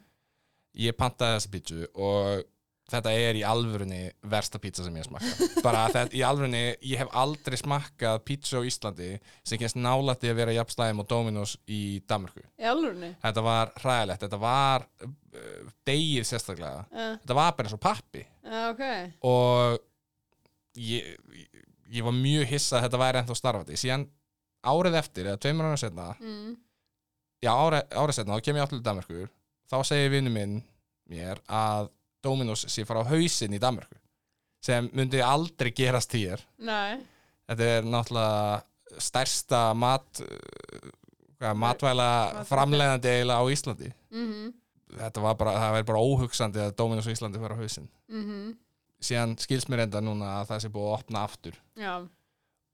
ég 0.75 0.98
pantaði 0.98 1.38
þessa 1.38 1.53
pítsu 1.53 1.88
og 1.94 2.44
þetta 2.91 3.13
er 3.17 3.39
í 3.39 3.41
alvörunni 3.48 4.01
versta 4.29 4.60
pizza 4.62 4.84
sem 4.86 4.98
ég 5.00 5.08
smakka 5.08 5.48
bara 5.65 5.86
þetta 5.94 6.17
í 6.17 6.22
alvörunni, 6.25 6.63
ég 6.86 7.01
hef 7.01 7.13
aldrei 7.17 7.58
smakkað 7.58 8.20
pítsu 8.27 8.62
á 8.62 8.67
Íslandi 8.67 9.12
sem 9.41 9.62
kemst 9.62 9.79
nálætti 9.79 10.29
að 10.29 10.41
vera 10.41 10.55
jafnstæðum 10.60 11.01
og 11.01 11.10
Dominos 11.10 11.55
í 11.65 12.01
Danmörku. 12.10 12.44
Í 12.62 12.67
alvörni 12.70 13.13
þetta 13.24 13.46
var 13.46 13.74
hræðilegt, 13.82 14.25
þetta 14.27 14.41
var 14.44 14.86
uh, 15.08 15.72
degið 15.88 16.29
sérstaklega. 16.29 16.86
Uh, 16.91 17.15
þetta 17.24 17.39
var 17.39 17.55
bara 17.58 17.70
eins 17.70 17.77
og 17.77 17.84
pappi. 17.84 18.25
Uh, 18.46 18.60
ok. 18.70 18.86
Og 19.32 19.79
ég, 20.84 21.15
ég, 21.39 21.65
ég 21.98 22.05
var 22.05 22.20
mjög 22.20 22.53
hissa 22.53 22.77
að 22.77 22.88
þetta 22.88 23.01
væri 23.01 23.24
ennþá 23.24 23.39
starfandi. 23.41 23.82
Síðan 23.82 24.05
árið 24.65 25.00
eftir, 25.00 25.29
eða 25.29 25.41
tveimur 25.41 25.70
ára 25.70 25.79
setna 25.79 26.12
mm, 26.20 26.53
já, 27.46 27.51
árið, 27.53 27.82
árið 27.94 28.17
setna, 28.17 28.38
þá 28.38 28.48
kem 28.48 28.60
ég 28.60 28.65
aftur 28.65 28.79
til 28.79 28.86
Danmörkur 28.88 29.27
þá 29.72 29.77
segir 29.88 30.13
vinnu 30.13 30.34
minn 30.34 30.60
mér 31.10 31.41
að 31.48 31.91
Dominos 32.25 32.65
sé 32.72 32.86
fara 32.88 33.03
á 33.05 33.12
hausinn 33.12 33.53
í 33.53 33.62
Danmörku 33.62 34.00
sem 34.65 34.88
myndi 34.98 35.19
aldrei 35.22 35.69
gerast 35.77 36.15
hér. 36.17 36.41
Nei. 36.57 36.98
Þetta 37.45 37.65
er 37.69 37.86
náttúrulega 37.86 39.01
stærsta 39.01 39.60
mat 39.77 40.22
uh, 40.25 40.88
hvað, 41.38 41.60
matvæla 41.62 42.07
framleiðandi 42.50 43.12
eiginlega 43.12 43.45
á 43.45 43.53
Íslandi. 43.53 43.91
Mm 44.10 44.53
þetta 44.95 45.24
var 45.24 45.39
bara, 45.39 45.55
það 45.60 45.74
væri 45.75 45.88
bara 45.89 46.03
óhugsandi 46.03 46.62
að 46.63 46.75
Dominos 46.79 47.07
á 47.10 47.13
Íslandi 47.15 47.41
fara 47.41 47.57
á 47.57 47.62
hausinn. 47.62 47.89
-hmm. 48.10 48.55
síðan 49.01 49.38
skils 49.38 49.67
mér 49.67 49.86
enda 49.86 50.01
núna 50.01 50.41
að 50.41 50.48
það 50.50 50.62
sé 50.62 50.69
búið 50.69 50.88
að 50.88 50.98
opna 51.00 51.24
aftur. 51.24 51.57
Já, 51.75 52.07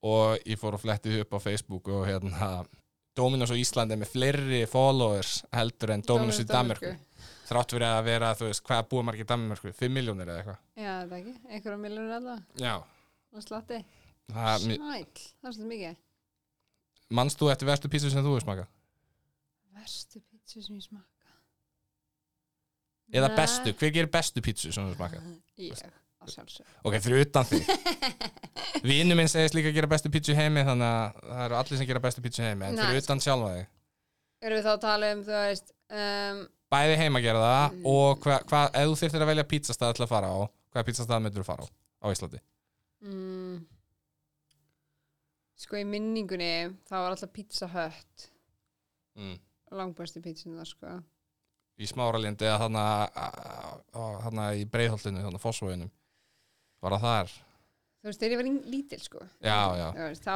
og 0.02 0.38
ég 0.46 0.60
fór 0.60 0.76
að 0.76 0.84
fletti 0.86 1.20
upp 1.22 1.34
á 1.34 1.40
Facebook 1.40 1.88
og 1.88 2.06
hérna 2.08 2.66
Dominos 3.18 3.52
á 3.52 3.56
Íslandi 3.60 3.98
með 4.00 4.12
fleiri 4.14 4.62
followers 4.72 5.42
heldur 5.52 5.92
en 5.96 6.04
Dominos 6.08 6.40
í 6.40 6.46
Danmörku. 6.48 6.94
Þrátt 7.52 7.74
fyrir 7.76 7.88
að 7.90 8.06
vera, 8.08 8.30
þú 8.40 8.48
veist, 8.48 8.64
hvað 8.64 8.86
búið 8.94 9.08
margir 9.10 9.26
í 9.26 9.30
Danmörku? 9.32 9.74
5 9.76 9.92
miljónir 9.92 10.30
eða 10.30 10.40
eitthvað? 10.40 10.62
Já, 10.80 10.92
þetta 11.02 11.18
ekki, 11.18 11.34
einhverja 11.50 11.80
miljonur 11.82 12.14
allavega 12.16 12.64
já, 12.64 12.76
og 13.36 13.44
slatti, 13.44 13.82
það, 14.32 14.64
snæll 14.64 14.80
það 14.80 14.96
er 15.02 15.10
svolítið 15.42 15.72
mikið. 15.74 15.98
Manst 17.20 17.42
þú 17.42 17.52
eftir 17.52 17.68
verstu 17.68 17.92
pítsu 17.92 18.12
sem 18.14 18.24
þú 18.24 18.36
hefur 18.38 18.46
smakað 18.46 18.70
Verstu 19.76 20.22
pítsu 20.24 20.64
sem 20.64 20.78
ég 20.78 20.86
smaka 20.86 21.08
eða 23.12 23.28
Nei. 23.28 23.36
bestu, 23.42 23.74
hver 23.76 23.92
gerir 23.98 24.12
bestu 24.12 24.44
pítsu 24.46 24.72
sem 24.72 24.86
þú 24.86 24.94
hefur 24.94 25.02
smakað 25.02 25.28
Ég, 25.60 25.84
ok, 26.22 26.96
fyrir 27.02 27.24
utan 27.26 27.46
þig. 27.50 27.68
Vinnu 28.88 29.16
minn 29.18 29.30
segist 29.32 29.56
líka 29.58 29.70
að 29.72 29.78
gera 29.80 29.90
bestu 29.92 30.10
pítsu 30.14 30.36
heimi 30.38 30.64
þannig 30.68 30.88
að 30.88 31.20
það 31.32 31.44
eru 31.46 31.58
allir 31.60 31.80
sem 31.82 31.88
gera 31.90 32.02
bestu 32.04 32.22
pítsu 32.26 32.44
heimi 32.46 32.66
en 32.70 32.78
fyrir 32.82 33.02
utan 33.04 33.22
sjálfa 33.24 33.52
þig. 33.58 33.68
Erum 34.42 34.58
við 34.58 34.66
þá 34.66 34.72
að 34.76 34.82
tala 34.86 35.10
um, 35.16 35.22
þú 35.28 35.36
veist 35.38 35.74
um, 35.92 36.40
bæði 36.72 36.96
heima 37.02 37.20
að 37.22 37.26
gera 37.28 37.44
það 37.46 37.66
Mm. 37.76 37.86
og 37.92 38.22
hvað, 38.24 38.46
hva, 38.50 38.62
ef 38.82 38.88
þú 38.92 38.96
þyrftir 39.02 39.26
að 39.26 39.30
velja 39.32 39.48
pítsastað 39.52 39.94
til 39.98 40.06
að 40.06 40.12
fara 40.14 40.32
á, 40.34 40.40
hvaða 40.74 40.88
pítsastað 40.88 41.22
myndur 41.26 41.44
þú 41.44 41.48
fara 41.52 41.68
á 41.68 41.70
á 42.02 42.06
Íslandi? 42.16 42.40
mm, 43.06 43.58
Sko 45.62 45.78
í 45.78 45.86
minningunni 45.86 46.52
þá 46.90 46.96
var 46.98 47.12
alltaf 47.14 47.34
pizza 47.36 47.68
hött 47.70 48.30
Mm. 49.20 49.36
langbæstu 49.76 50.22
pítsunar 50.24 50.66
sko. 50.66 50.88
Í 51.82 51.88
smáralindi 51.90 52.46
eða 52.48 52.62
þarna, 52.64 52.84
þarna 54.24 54.46
í 54.56 54.64
breiðholtinu, 54.72 55.20
þarna 55.26 55.42
fósvöginum 55.42 55.90
var 56.82 56.96
það 56.98 57.08
þar? 57.08 57.34
Þú 58.02 58.10
veist, 58.10 58.20
þegar 58.22 58.32
ég 58.34 58.40
var 58.42 58.70
lítil 58.74 59.00
sko 59.04 59.20
Já, 59.46 59.58
já. 59.78 59.88
Veist, 59.98 60.24
þá, 60.26 60.36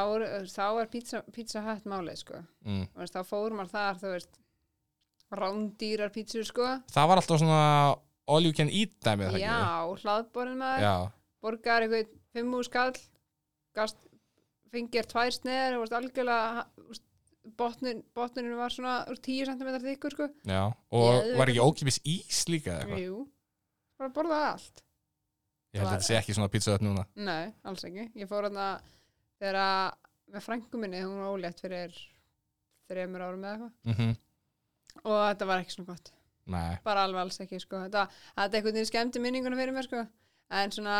þá 0.54 0.66
er 0.82 0.90
pizza, 0.92 1.22
pizza 1.34 1.62
hött 1.66 1.84
málið 1.90 2.20
sko 2.22 2.42
Mm. 2.66 2.84
Veist, 3.00 3.14
þá 3.16 3.22
fórum 3.26 3.58
maður 3.60 3.72
þar, 3.74 3.98
þú 4.02 4.12
veist 4.14 4.38
rándýrar 5.36 6.12
pítsur 6.14 6.46
sko 6.46 6.66
Það 6.94 7.08
var 7.10 7.20
alltaf 7.20 7.40
svona 7.42 7.62
all 8.30 8.46
you 8.46 8.54
can 8.54 8.70
eat 8.70 8.94
dæmið 9.04 9.38
Já, 9.42 9.58
hlaðborinn 10.02 10.58
maður 10.60 10.84
Já, 10.86 10.94
borgar 11.42 11.82
eitthvað 11.86 12.12
fimm 12.36 12.54
úr 12.58 12.66
skall 12.68 12.92
gast, 13.76 13.98
fengir 14.72 15.06
tvær 15.10 15.34
sneðar 15.34 15.80
og 15.80 15.90
algjörlega 15.98 16.66
botnin, 17.58 18.00
botninu 18.16 18.56
var 18.58 18.70
svona 18.74 19.00
úr 19.10 19.18
10 19.22 19.50
cm 19.52 19.74
þykkur 19.84 20.14
sko 20.16 20.28
já 20.46 20.62
Og 20.94 21.10
Ég- 21.22 21.36
var 21.38 21.50
ekki 21.52 21.62
ókipis 21.66 22.00
ís 22.06 22.40
líka 22.50 22.72
eða 22.74 22.86
eitthvað? 22.86 23.02
Jú, 23.04 23.20
bara 23.98 24.10
borða 24.14 24.40
allt 24.54 24.82
Ég 25.76 25.82
held 25.82 25.90
að 25.90 25.96
þetta 25.98 26.08
sé 26.08 26.16
ekki 26.18 26.34
svona 26.36 26.50
pítsa 26.52 26.72
þetta 26.74 26.86
núna. 26.88 27.04
Nei, 27.28 27.52
alls 27.68 27.84
ekki. 27.84 28.06
Ég 28.16 28.28
fór 28.30 28.48
hann 28.48 28.60
þegar 29.36 29.58
að 29.60 29.96
með 30.34 30.44
frængu 30.48 30.80
minni, 30.82 31.02
hún 31.04 31.20
var 31.20 31.34
ólétt 31.36 31.60
fyrir 31.62 31.92
þreymur 32.90 33.24
árum 33.28 33.44
eða 33.44 33.58
eitthvað. 33.58 33.98
Mm 33.98 34.16
og 35.04 35.18
þetta 35.20 35.46
var 35.50 35.60
ekki 35.60 35.74
svona 35.74 35.90
gott. 35.92 36.08
Nei, 36.48 36.78
bara 36.86 37.02
alveg 37.04 37.20
alls 37.20 37.36
ekki 37.44 37.58
sko. 37.60 37.82
Þetta, 37.84 38.06
þetta 38.38 38.56
einhvern 38.56 38.76
veginn 38.78 38.88
skemmti 38.88 39.20
minningunum 39.20 39.58
fyrir 39.60 39.74
mér 39.76 39.84
sko. 39.84 40.00
En 40.56 40.72
svona 40.72 40.94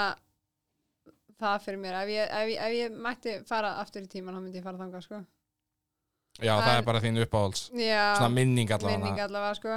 það 1.40 1.64
fyrir 1.64 1.80
mér, 1.80 1.96
ef 2.02 2.10
ég, 2.12 2.28
ef 2.28 2.50
ég, 2.52 2.58
ef 2.66 2.74
ég 2.76 2.98
mætti 3.06 3.34
fara 3.48 3.70
aftur 3.80 4.04
í 4.04 4.10
tíman, 4.12 4.36
þá 4.36 4.42
myndi 4.44 4.60
ég 4.60 4.66
fara 4.66 4.80
þangað 4.82 5.06
sko. 5.06 5.22
Já 6.44 6.52
það 6.60 6.68
En- 6.74 6.76
er 6.82 6.86
bara 6.90 7.00
þín 7.00 7.22
uppáhalds 7.24 7.62
já, 7.72 8.02
Svona 8.18 8.32
minning 8.36 8.70
allavega. 8.76 8.98
Minning 9.00 9.20
allavega 9.24 9.54
sko. 9.62 9.76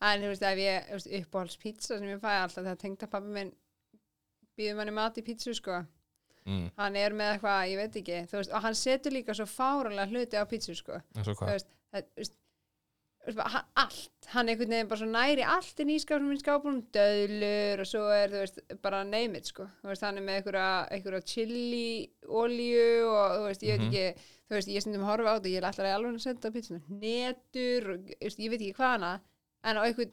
En 0.00 0.20
þú 0.20 0.30
veist, 0.34 0.42
ef 0.50 0.58
ég, 0.60 0.86
þú 0.90 0.98
veist, 0.98 1.10
uppáhalds 1.22 1.56
pizza 1.64 1.98
sem 1.98 2.08
ég 2.12 2.20
fæ 2.20 2.30
alltaf 2.42 2.60
þegar 2.64 2.80
tengda 2.84 3.08
pappi 3.16 3.32
minn 3.38 3.52
býður 4.58 4.76
manni 4.78 4.94
mat 4.94 5.18
í 5.18 5.22
pizzu 5.26 5.54
sko. 5.54 5.84
Mm. 6.44 6.66
hann 6.76 6.96
er 7.00 7.14
með 7.16 7.30
eitthvað, 7.38 7.60
ég 7.70 7.78
veit 7.80 7.94
ekki 8.02 8.16
veist, 8.30 8.50
og 8.52 8.60
hann 8.60 8.74
setur 8.76 9.12
líka 9.14 9.32
svo 9.32 9.46
fáralega 9.48 10.10
hluti 10.10 10.36
á 10.36 10.44
pizzu 10.44 10.74
sko. 10.76 10.98
Veist, 11.16 11.70
það, 11.88 12.04
veist, 12.18 12.34
hann- 13.38 13.64
allt, 13.80 14.26
hann 14.34 14.50
einhvern 14.52 14.68
veginn 14.74 14.90
bara 14.90 15.00
svo 15.00 15.08
næri 15.08 15.40
allt 15.48 15.80
í 15.80 15.96
skápnum 16.02 16.28
minn 16.28 16.42
skápnum 16.42 16.82
döðlur 16.92 17.80
og 17.80 17.88
svo 17.88 18.02
er, 18.12 18.28
veist, 18.28 18.60
bara 18.84 19.00
name 19.08 19.38
it 19.40 19.46
sko, 19.48 19.64
hann 20.04 20.20
er 20.20 20.26
með 20.26 20.36
einhverja, 20.42 20.66
einhverja 20.92 21.22
chili 21.32 22.10
olíu 22.28 23.08
og 23.08 23.38
þú 23.38 23.46
veist, 23.48 23.62
ég 23.64 23.78
veit 23.78 23.80
Mhm. 23.80 23.88
ekki 23.88 24.28
þú 24.44 24.58
veist, 24.58 24.68
ég 24.68 24.80
stundum 24.84 25.06
að 25.06 25.10
horfa 25.14 25.32
á 25.32 25.36
þetta, 25.40 25.48
ég 25.48 25.56
er 25.56 25.68
alltaf 25.70 25.88
alveg 25.94 26.14
að 26.14 26.26
setja 26.26 26.50
á 26.52 26.54
pizzuna, 26.58 26.82
netur 27.00 27.90
og, 27.94 28.12
ég 28.20 28.50
veit 28.52 28.60
ekki 28.60 28.74
hvað 28.76 28.92
hana 28.98 29.20
en 29.64 29.76
á 29.76 29.82
einhvern, 29.88 30.12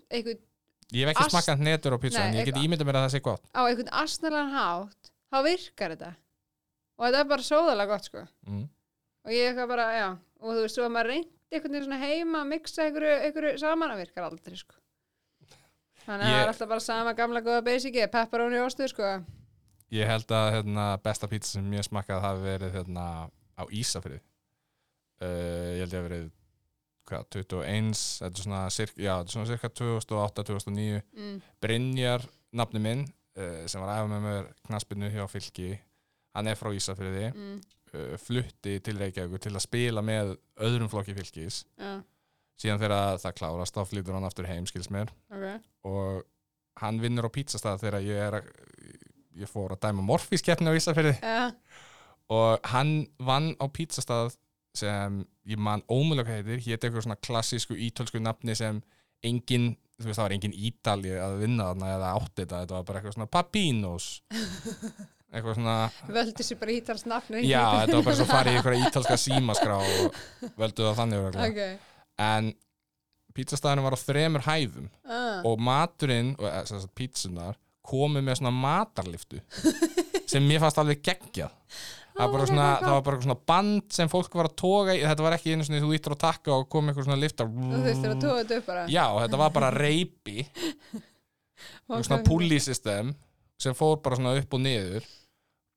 Ég 0.91 1.05
hef 1.07 1.13
ekki 1.13 1.23
Ast- 1.25 1.31
smakað 1.35 1.61
netur 1.63 1.95
á 1.95 1.97
pizza 2.03 2.23
en 2.25 2.35
ég 2.35 2.45
get 2.49 2.57
ímyndað 2.59 2.87
mér 2.89 2.97
að 2.99 3.05
það 3.07 3.13
sé 3.15 3.21
gott. 3.23 3.43
Á 3.55 3.61
einhvern 3.63 3.91
astnalan 4.01 4.51
hátt 4.51 5.11
þá 5.31 5.37
virkar 5.47 5.93
þetta. 5.95 6.09
Og 6.99 7.05
þetta 7.07 7.19
er 7.23 7.29
bara 7.31 7.47
sóðalega 7.47 7.87
gott 7.93 8.09
sko. 8.09 8.25
Mm. 8.47 8.65
og 9.25 9.31
ég 9.31 9.51
eitthvað 9.51 9.67
bara, 9.69 9.85
já 9.95 10.07
og 10.41 10.49
þú 10.55 10.61
veist, 10.65 10.75
svo 10.75 10.83
að 10.87 10.93
maður 10.95 11.09
reyndi 11.11 11.29
einhvern 11.51 11.73
veginn 11.75 11.85
svona 11.85 11.99
heima 12.01 12.39
að 12.41 12.47
mixa 12.51 12.83
einhverju, 12.87 13.15
einhverju 13.27 13.57
saman 13.61 13.91
að 13.93 13.99
virkar 14.01 14.23
aldrei 14.27 14.55
sko. 14.57 14.75
Þannig 16.01 16.23
að 16.25 16.25
það 16.25 16.33
Ég- 16.33 16.41
er 16.41 16.51
alltaf 16.51 16.69
bara 16.71 16.79
sama 16.85 17.13
gamla 17.13 17.41
góða 17.45 17.63
basiki, 17.67 18.07
pepperoni 18.11 18.57
og 18.59 18.65
ostu 18.71 18.87
sko. 18.89 19.09
Ég 19.91 20.07
held 20.07 20.25
að 20.33 20.47
hérna, 20.55 20.85
besta 21.03 21.27
pizza 21.27 21.51
sem 21.59 21.71
ég 21.75 21.83
smakað 21.85 22.21
hafi 22.23 22.41
verið 22.47 22.71
hérna, 22.79 23.05
á 23.59 23.63
Ísafrið 23.69 24.21
uh, 25.21 25.71
Ég 25.77 25.83
held 25.83 25.93
ég 25.93 25.99
að 25.99 26.07
verið 26.09 26.31
hvað, 27.09 27.25
21 27.37 27.93
þetta 28.21 28.31
er 28.31 28.45
svona, 28.45 28.61
cirka, 28.73 29.01
já, 29.01 29.13
þetta 29.17 29.31
er 29.31 29.35
svona 29.35 29.49
cirka 29.49 29.71
2008-2009 29.81 31.01
mm. 31.01 31.35
Brynjar, 31.63 32.25
nafni 32.57 32.81
minn 32.83 33.05
uh, 33.07 33.61
sem 33.71 33.83
var 33.83 33.93
aðeins 33.95 34.13
með 34.13 34.25
mér 34.27 34.49
knaspinu 34.69 35.11
hjá 35.13 35.25
fylki 35.31 35.73
hann 36.35 36.47
er 36.47 36.59
frá 36.59 36.71
Ísafriði 36.75 37.29
Mm. 37.35 37.59
uh, 37.93 38.15
flutti 38.21 38.77
til 38.79 38.99
Reykjavík 39.01 39.43
til 39.43 39.55
að 39.55 39.65
spila 39.65 40.03
með 40.05 40.35
öðrum 40.63 40.91
flokki 40.91 41.15
fylkis. 41.17 41.63
Já, 41.79 41.99
síðan 42.61 42.79
þegar 42.83 43.19
það 43.23 43.37
klárast 43.39 43.75
þá 43.75 43.81
flytur 43.89 44.15
hann 44.15 44.27
aftur 44.27 44.47
heim 44.47 44.67
skils 44.69 44.91
mér. 44.93 45.11
Ok. 45.33 45.47
Og 45.89 46.21
hann 46.79 47.01
vinnur 47.03 47.27
á 47.27 47.31
pizzastað 47.33 47.81
þegar 47.83 48.05
ég 48.05 48.21
er 48.29 48.37
að 48.39 48.51
ég 49.41 49.49
fór 49.49 49.73
að 49.75 49.81
dæma 49.87 50.03
morfískeppni 50.05 50.71
á 50.71 50.77
Ísafriði 50.77 51.13
já, 51.19 51.51
og 52.31 52.71
hann 52.71 53.07
vann 53.19 53.53
á 53.59 53.65
pizzastað 53.71 54.35
sem 54.77 55.21
ég 55.49 55.61
man 55.61 55.83
ómulega 55.89 56.27
hvað 56.27 56.41
heitir 56.41 56.65
hétt 56.67 56.83
eitthvað 56.85 57.05
svona 57.07 57.21
klassísku 57.21 57.77
ítölsku 57.77 58.21
nafni 58.21 58.55
sem 58.57 58.81
engin, 59.25 59.71
þú 59.97 60.09
veist 60.09 60.19
það 60.19 60.27
var 60.27 60.35
engin 60.37 60.57
ítali 60.57 61.15
að 61.17 61.39
vinna 61.41 61.71
þarna 61.71 61.95
eða 61.95 62.11
átti 62.17 62.43
þetta 62.43 62.61
þetta 62.63 62.77
var 62.77 62.85
bara 62.87 63.01
eitthvað 63.01 63.17
svona 63.17 63.31
Papinos 63.37 64.09
eitthvað 65.31 65.57
svona, 65.57 65.77
völdu 66.11 66.45
sér 66.45 66.59
bara 66.61 66.75
ítals 66.75 67.05
nafni 67.07 67.45
já 67.47 67.61
þetta 67.63 67.97
var 67.97 68.07
bara 68.09 68.19
svo 68.19 68.27
farið 68.29 68.51
í 68.51 68.57
eitthvað 68.59 68.85
ítalska 68.87 69.17
símaskrá 69.21 69.79
og 69.79 70.19
völdu 70.59 70.87
það 70.87 70.99
þannig 71.01 71.25
örugglega. 71.25 71.69
ok, 71.71 72.05
en 72.27 72.53
pizzastæðinu 73.35 73.85
var 73.87 73.95
á 73.95 73.99
þremur 74.03 74.45
hæðum 74.45 74.87
ah. 75.07 75.41
og 75.47 75.61
maturinn 75.63 76.33
og 76.37 76.47
eh, 76.51 76.87
pítsunar 76.97 77.59
komið 77.87 78.27
með 78.27 78.41
svona 78.41 78.53
matarliftu 78.55 79.41
sem 80.31 80.45
mér 80.47 80.61
fannst 80.63 80.79
alveg 80.81 81.01
geggjað. 81.05 81.57
Það, 82.11 82.35
svona, 82.49 82.67
það 82.81 82.93
var 82.93 83.03
bara 83.07 83.21
svona 83.23 83.37
band 83.51 83.95
sem 83.95 84.09
fólk 84.11 84.33
var 84.35 84.49
að 84.49 84.57
toga 84.59 84.95
í. 84.97 85.01
Þetta 85.05 85.25
var 85.25 85.35
ekki 85.37 85.53
einu 85.55 85.65
svona 85.67 85.81
þú 85.83 85.93
íttur 85.95 86.15
að 86.17 86.23
takka 86.25 86.53
og 86.57 86.67
kom 86.71 86.91
eitthvað 86.91 87.07
svona 87.07 87.21
lifta 87.21 87.47
þú 87.47 87.79
þurftir 87.85 88.11
að 88.11 88.23
tóa 88.25 88.35
þetta 88.41 88.59
upp 88.59 88.67
bara. 88.67 88.83
Já, 88.91 89.05
þetta 89.23 89.39
var 89.41 89.55
bara 89.55 89.71
reypi. 89.75 90.45
Svona 91.91 92.21
ok. 92.21 92.25
pulley 92.25 92.57
system 92.63 93.11
sem 93.61 93.75
fór 93.77 93.99
bara 94.01 94.17
svona 94.17 94.31
upp 94.39 94.55
og 94.57 94.61
niður. 94.63 95.07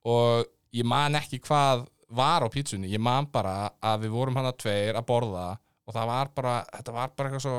Og 0.09 0.47
ég 0.75 0.87
man 0.89 1.19
ekki 1.19 1.41
hvað 1.45 1.85
var 2.15 2.47
á 2.47 2.49
pítsunni, 2.53 2.91
ég 2.93 3.03
man 3.03 3.27
bara 3.33 3.73
að 3.83 4.07
við 4.07 4.15
vorum 4.15 4.39
hana 4.39 4.53
tveir 4.57 4.97
að 4.99 5.07
borða 5.09 5.47
og 5.85 5.97
það 5.97 6.11
var 6.11 6.31
bara, 6.37 6.55
þetta 6.77 6.95
var 6.95 7.15
bara 7.17 7.31
eitthvað 7.31 7.45
svo 7.45 7.57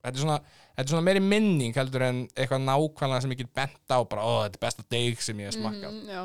þetta 0.00 0.12
er 0.14 0.22
svona, 0.22 0.38
þetta 0.80 0.88
er 0.88 0.94
svona 0.94 1.06
meiri 1.06 1.20
minning 1.20 1.76
heldur 1.76 2.04
en 2.06 2.20
eitthvað 2.32 2.62
nákvæmlega 2.64 3.24
sem 3.24 3.34
ég 3.34 3.42
get 3.42 3.52
bent 3.56 3.92
á 3.92 3.98
bara, 4.08 4.24
ó, 4.24 4.32
þetta 4.46 4.56
er 4.56 4.64
besta 4.64 4.84
deg 4.96 5.20
sem 5.20 5.40
ég 5.42 5.50
hef 5.50 5.56
smakkað. 5.58 5.92
Mhm, 5.92 6.08
já, 6.08 6.22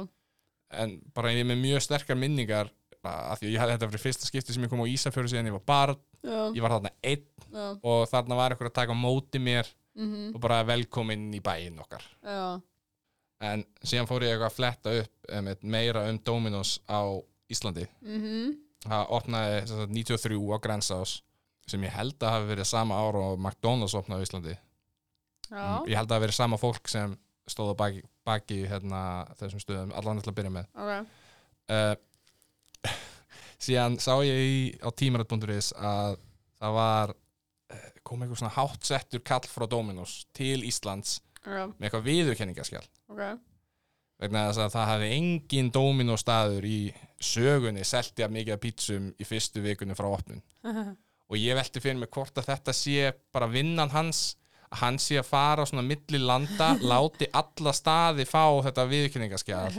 en 0.81 0.93
bara 1.15 1.31
ég 1.35 1.43
er 1.43 1.49
með 1.49 1.63
mjög 1.63 1.83
sterkar 1.83 2.19
minningar 2.19 2.71
af 3.05 3.39
því 3.39 3.49
að 3.49 3.53
ég 3.53 3.61
hafði 3.61 3.75
þetta 3.75 3.89
fyrir 3.91 4.03
fyrsta 4.05 4.29
skipti 4.29 4.53
sem 4.55 4.63
ég 4.65 4.71
kom 4.71 4.81
á 4.81 4.87
Ísafjörðu 4.89 5.33
síðan 5.33 5.49
ég 5.51 5.57
var 5.59 5.65
barn, 5.69 5.99
já, 6.23 6.39
ég 6.55 6.63
var 6.63 6.73
þarna 6.73 6.93
einn 7.03 7.25
já, 7.51 7.65
og 7.83 8.07
þarna 8.09 8.39
var 8.39 8.55
eitthvað 8.55 8.71
að 8.71 8.79
taka 8.79 8.97
móti 8.97 9.41
mér 9.43 9.69
mhm, 9.93 10.31
og 10.33 10.41
bara 10.41 10.63
velkomin 10.65 11.27
í 11.35 11.41
bæinn 11.43 11.83
okkar. 11.83 12.07
Já. 12.23 12.61
En 13.45 13.65
síðan 13.83 14.07
fór 14.09 14.23
ég 14.23 14.33
eitthvað 14.33 14.49
að 14.49 14.57
fletta 14.57 14.95
upp 15.03 15.31
um, 15.37 15.51
meira 15.75 16.05
um 16.09 16.17
Dominos 16.23 16.79
á 16.87 17.03
Íslandi. 17.51 17.85
Mhm, 18.01 18.55
það 18.87 19.15
opnaði 19.19 19.61
sagt, 19.69 19.91
93 19.91 20.39
á 20.55 20.57
Grensás 20.63 21.19
sem 21.69 21.83
ég 21.83 21.93
held 21.95 22.17
að 22.21 22.33
hafi 22.35 22.49
verið 22.53 22.69
sama 22.69 22.97
ára 23.01 23.21
og 23.31 23.39
McDonalds 23.41 23.95
opnaði 23.97 24.21
á 24.21 24.25
Íslandi. 24.27 24.55
Já, 25.45 25.61
Mm, 25.61 25.87
ég 25.91 25.97
held 25.99 26.09
að 26.09 26.15
hafi 26.15 26.25
verið 26.25 26.37
sama 26.39 26.57
fólk 26.57 26.89
sem 26.89 27.17
stóð 27.49 27.73
á 27.73 27.75
baki, 27.77 28.01
baki 28.25 28.59
hérna, 28.69 29.01
þessum 29.37 29.61
stöðum. 29.61 29.93
Allan 29.93 30.21
til 30.21 30.31
að 30.31 30.37
byrja 30.39 30.53
með. 30.55 30.69
Ok. 30.73 31.11
Uh, 31.69 31.95
síðan 33.65 33.99
sá 34.01 34.13
ég 34.25 34.41
í, 34.45 34.57
á 34.81 34.89
tímarat.is 34.93 35.71
að 35.77 36.17
það 36.59 36.75
var 36.77 37.13
eh, 37.73 37.87
kom 38.05 38.21
eitthvað 38.21 38.41
svona 38.41 38.55
háttsettur 38.55 39.23
kall 39.25 39.47
frá 39.49 39.65
Dominos 39.69 40.25
til 40.35 40.61
Íslands 40.67 41.19
já, 41.41 41.65
með 41.65 41.87
eitthvað 41.87 42.05
viðurkenningaskjál 42.09 42.83
ok. 42.85 43.21
Uh, 43.21 43.33
vegna 44.21 44.45
þess 44.49 44.61
að 44.65 44.75
það 44.77 44.91
hafi 44.91 45.09
engin 45.17 45.71
Dominó 45.75 46.17
staður 46.21 46.67
í 46.69 46.77
sögunni 47.21 47.83
seltja 47.87 48.29
mikið 48.31 48.61
pítsum 48.63 49.09
í 49.19 49.27
fyrstu 49.27 49.63
vikunni 49.65 49.97
frá 49.97 50.07
opnun 50.13 50.43
og 51.29 51.37
ég 51.39 51.57
velti 51.57 51.81
fyrir 51.83 51.99
mig 52.01 52.11
hvort 52.13 52.37
að 52.37 52.51
þetta 52.51 52.75
sé 52.75 53.13
bara 53.33 53.49
vinnan 53.51 53.93
hans 53.93 54.35
að 54.71 54.81
hann 54.81 54.99
sé 55.01 55.19
að 55.21 55.29
fara 55.29 55.65
á 55.65 55.69
svona 55.69 55.85
milli 55.85 56.21
landa 56.21 56.73
láti 56.93 57.29
alla 57.33 57.73
staði 57.75 58.27
fá 58.29 58.45
þetta 58.65 58.87
viðkynningaskjál 58.91 59.69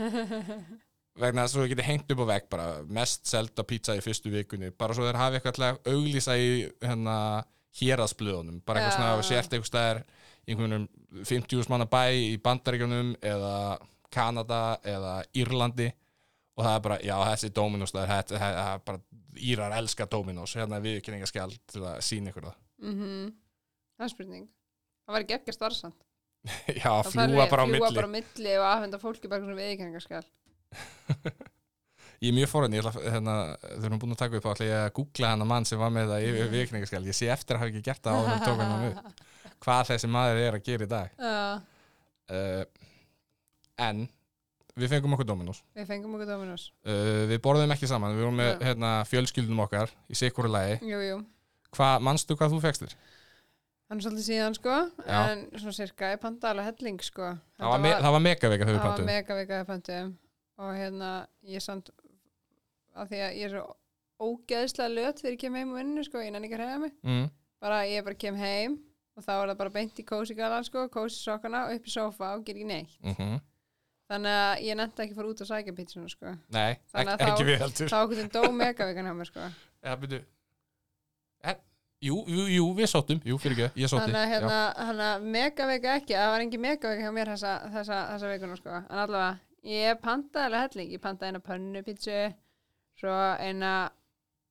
vegna 1.17 1.43
þess 1.43 1.55
að 1.55 1.61
þú 1.63 1.69
getur 1.71 1.87
hengt 1.87 2.11
upp 2.13 2.23
á 2.23 2.31
vegg 2.31 2.49
bara 2.51 2.65
mest 2.93 3.29
selda 3.29 3.65
pizza 3.67 3.95
í 3.97 4.01
fyrstu 4.05 4.31
vikunni 4.33 4.69
bara 4.71 4.93
svo 4.93 5.07
þeir 5.07 5.21
hafi 5.21 5.39
eitthvað 5.39 5.55
til 5.57 5.67
að 5.67 5.93
auglýsa 5.93 6.35
í 6.37 6.49
hérna 6.83 7.17
héraðsblöðunum. 7.81 8.61
Bara 8.65 8.81
eitthvað 8.81 8.97
svona 8.97 9.11
að 9.11 9.21
við 9.21 9.29
sért 9.31 9.55
eitthvað 9.57 10.01
í 10.47 10.53
einhvernum 10.53 10.87
50 11.27 11.71
manna 11.71 11.87
bæ 11.91 12.03
í 12.15 12.35
Bandaríkjunum 12.43 13.15
eða 13.21 13.53
Kanada 14.13 14.61
eða 14.87 15.13
Írlandi 15.35 15.89
og 16.57 16.65
það 16.65 16.73
er 16.75 16.83
bara, 16.87 16.97
já 17.05 17.15
þessi 17.29 17.49
Dominos 17.53 17.93
það 17.93 18.13
er, 18.17 18.31
það 18.41 18.83
bara, 18.89 19.01
Írar 19.37 19.75
elska 19.77 20.07
Dominos 20.09 20.55
hérna 20.57 20.79
er 20.79 20.85
viðkynningaskjál 20.87 21.51
til 21.69 21.83
að 21.85 21.99
sína 22.05 22.33
ykkur 22.33 22.49
það 22.49 22.57
Mhm. 22.77 23.31
Það 23.97 24.05
er 24.05 24.11
spurning 24.13 24.43
Það 25.07 25.13
var 25.15 25.23
ekki 25.25 25.35
ekki 25.39 25.53
starfsamt 25.55 26.03
já, 26.83 26.91
fljúa 27.07 27.45
bara 27.49 27.63
á 27.65 27.67
milli 27.67 27.79
Fljúa 27.81 27.95
bara 27.97 28.09
á 28.09 28.13
milli 28.13 28.51
og 28.59 28.65
afhenda 28.69 28.99
fólki 29.01 29.29
bara 29.31 29.41
svona 29.45 29.57
viðkenningarskal 29.57 30.25
Ég 32.17 32.31
er 32.31 32.33
mjög 32.33 32.49
fórhæðin, 32.49 32.73
ég 32.73 32.81
ætla 32.81 32.91
að, 32.97 33.07
hérna, 33.13 33.33
við 33.77 33.83
erum 33.87 33.99
búin 34.01 34.13
að 34.15 34.21
taka 34.23 34.39
upp 34.39 34.45
á 34.49 34.53
ég 34.65 34.71
að 34.73 34.87
googla 34.97 35.31
hennar 35.35 35.49
mann 35.51 35.67
sem 35.69 35.77
var 35.77 35.91
með 35.93 36.07
það 36.09 36.23
yfir 36.25 36.47
viðkynningaskjál. 36.55 37.01
Ég 37.05 37.13
sé 37.17 37.27
eftir 37.29 37.53
að 37.53 37.61
hafa 37.61 37.69
ekki 37.69 37.81
gert 37.85 38.01
það 38.07 38.17
á 38.17 38.21
þeim 38.25 38.39
tók 38.47 38.61
hann 38.63 38.87
upp. 38.87 39.19
Hvað 39.67 39.83
þessi 39.91 40.09
maður 40.15 40.39
er 40.47 40.57
að 40.57 40.63
gera 40.65 40.87
í 40.87 40.91
dag. 40.95 41.11
Já, 41.21 41.35
Uh, 42.27 42.65
en 43.79 43.99
við 44.77 44.91
fengum 44.93 45.13
okkur 45.17 45.27
Dominos. 45.27 45.63
við 45.75 45.87
fengum 45.89 46.13
okkur 46.17 46.29
Dominos 46.31 46.69
Uh, 46.85 47.25
við 47.31 47.41
borðum 47.43 47.73
ekki 47.75 47.87
saman, 47.89 48.15
við 48.15 48.23
vorum 48.27 48.37
með 48.41 48.61
hérna, 48.63 48.91
fjölskyldum 49.09 49.59
okkar 49.65 49.91
í 50.09 50.15
sikuru 50.15 50.49
lagi. 50.53 50.79
Jú, 50.85 50.99
jú 51.03 51.17
Hvað, 51.77 52.01
manstu 52.07 52.35
hvað 52.39 52.53
þú 52.55 52.61
fegst 52.63 52.83
þér? 52.85 52.93
Hann 53.87 53.99
er 53.99 54.03
svolítið 54.03 54.25
síðan 54.27 54.55
sko 54.57 54.75
Já. 55.07 55.19
En 55.31 55.41
svona 55.59 55.73
cirka 55.75 56.09
ég 56.13 56.19
panta 56.19 56.49
alveg 56.51 56.65
helling 56.71 57.01
sko 57.03 57.33
Það 57.57 57.73
var, 57.73 58.01
það 58.03 58.15
var 58.17 58.23
megavika 58.25 58.65
þegar 58.65 58.67
við 58.67 58.79
Það 58.79 58.83
var 58.83 58.87
pantum. 58.91 59.05
mega 59.11 59.37
vika 59.41 59.59
að 59.61 59.67
pöntum 59.71 60.13
og 60.57 60.71
hérna 60.75 61.11
ég 61.47 61.61
samt 61.63 61.91
af 62.97 63.07
því 63.11 63.19
að 63.27 63.35
ég 63.37 63.45
er 63.47 63.53
svo 63.53 63.65
ógeðslega 64.27 64.89
löt 64.95 65.19
þegar 65.21 65.35
ég 65.35 65.41
kem 65.43 65.55
heim 65.59 65.71
og 65.71 65.77
vinnu 65.79 66.03
sko, 66.07 66.21
ég 66.25 66.31
nenni 66.33 66.47
ekki 66.49 66.57
að 66.57 66.63
hreða 66.63 66.79
mig 66.81 66.93
Mm. 67.05 67.27
bara 67.61 67.81
ég 67.85 68.03
bara 68.03 68.15
kem 68.15 68.35
heim 68.35 68.79
og 69.17 69.23
þá 69.23 69.31
er 69.43 69.47
það 69.51 69.57
bara 69.61 69.69
beint 69.77 69.99
í 70.01 70.05
kósi 70.05 70.35
galan 70.35 70.63
sko, 70.65 70.87
kósi 70.89 71.19
sokkana 71.21 71.65
og 71.67 71.75
upp 71.77 71.85
í 71.87 71.93
sófa 71.93 72.33
og 72.35 72.43
ger 72.45 72.55
ekki 72.57 72.65
neitt 72.67 72.97
Mm 73.03 73.39
þannig 74.11 74.37
að 74.39 74.63
ég 74.67 74.77
nefndi 74.79 75.03
ekki 75.03 75.15
að 75.15 75.19
fara 75.19 75.31
út 75.31 75.43
og 75.43 75.49
sækja 75.49 75.75
pítsuna 75.77 76.11
sko. 76.11 76.33
Nei, 76.55 76.77
ek 76.93 77.11
ekki 77.27 77.47
við 77.47 77.61
heldur. 77.63 77.91
þá 77.91 77.97
okkur 77.99 78.29
dó 78.33 78.43
mega 78.55 78.87
vikan 78.89 79.09
hjá 79.09 79.15
mér 79.17 79.29
sko. 79.29 79.47
Ja, 79.83 79.95
byrju. 79.99 80.21
En, 81.51 81.59
jú, 82.07 82.21
jú, 82.31 82.45
jú, 82.55 82.69
við 82.77 82.91
sóttum. 82.93 83.21
Jú, 83.27 83.39
fyrir 83.41 83.57
ekki, 83.57 83.83
ég 83.83 83.91
sótti. 83.91 84.07
þannig 84.07 84.21
að 84.21 84.27
Já. 84.27 84.33
hérna, 84.35 84.61
hérna 84.89 85.09
mega 85.37 85.67
vika 85.71 85.97
ekki, 85.99 86.15
það 86.15 86.31
var 86.33 86.45
engin 86.45 86.63
mega 86.63 86.93
vika 86.93 87.03
hjá 87.03 87.13
mér 87.19 87.33
þessa, 87.35 87.53
þessa, 87.75 87.99
þessa 88.13 88.33
vikuna 88.33 88.57
sko. 88.61 88.79
en 88.79 89.03
allavega, 89.03 89.39
ég 89.67 90.01
pantaði 90.03 90.47
alveg 90.47 90.65
helling 90.67 90.95
ég 90.95 91.03
pantaði 91.03 91.33
eina 91.33 91.43
pönnu 91.43 91.83
pítsu 91.83 92.17
svo 92.97 93.15
eina 93.43 93.73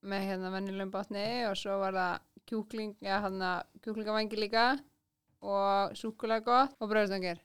með 0.06 0.28
hérna 0.30 0.52
vennilegum 0.54 0.92
botni 0.94 1.26
og 1.48 1.56
svo 1.58 1.80
var 1.80 1.96
það 1.96 2.20
kjúkling, 2.46 2.94
já 3.02 3.16
hérna 3.24 3.56
kjúklingavangi 3.82 4.38
líka 4.38 4.66
og 5.42 5.96
súkulega 5.98 6.44
gott 6.46 6.76
og 6.78 6.90
bröðstangir 6.92 7.40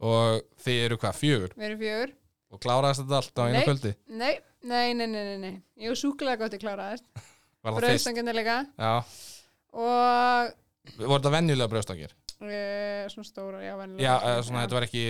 Og 0.00 0.42
þið 0.64 0.80
eru 0.88 0.96
hvað, 0.98 1.14
fjögur? 1.20 1.54
við 1.56 1.68
erum 1.68 1.78
fjögur 1.84 2.14
Og 2.54 2.60
kláraðist 2.62 3.02
þetta 3.04 3.16
allt 3.20 3.38
á 3.38 3.42
einu 3.46 3.58
Nei. 3.58 3.64
kvöldi? 3.66 3.94
nei, 4.08 4.34
nei, 4.62 4.94
nei, 4.94 5.06
nei, 5.06 5.22
nei, 5.24 5.38
nei. 5.38 5.54
jú, 5.86 5.94
súkulega 5.98 6.38
gott 6.44 6.54
ég 6.56 6.62
kláraðist 6.62 7.04
Var 7.64 7.72
það 7.72 7.78
fyrst? 7.78 7.86
bröðstangirna 7.86 8.34
líka 8.36 8.56
Já. 8.78 8.92
og 9.72 10.52
Voru 10.98 11.16
þetta 11.16 11.32
venjulega 11.32 11.70
brjóðstangir? 11.72 12.12
uh, 12.44 13.06
svona 13.08 13.24
stóra, 13.28 13.62
já, 13.64 13.72
vennilega 13.78 14.04
Já, 14.04 14.14
eða 14.28 14.42
svona, 14.44 14.64
þetta 14.66 14.76
var 14.78 14.86
ekki, 14.88 15.04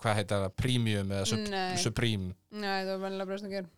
hvað 0.00 0.18
heitir 0.20 0.42
það, 0.44 0.54
premium 0.62 1.10
eða 1.12 1.26
sub 1.28 1.42
Nei. 1.52 1.76
supreme. 1.82 2.30
nei, 2.54 2.76
það 2.86 2.92
var 2.94 3.02
vennilega 3.04 3.30
bröðstangir 3.32 3.68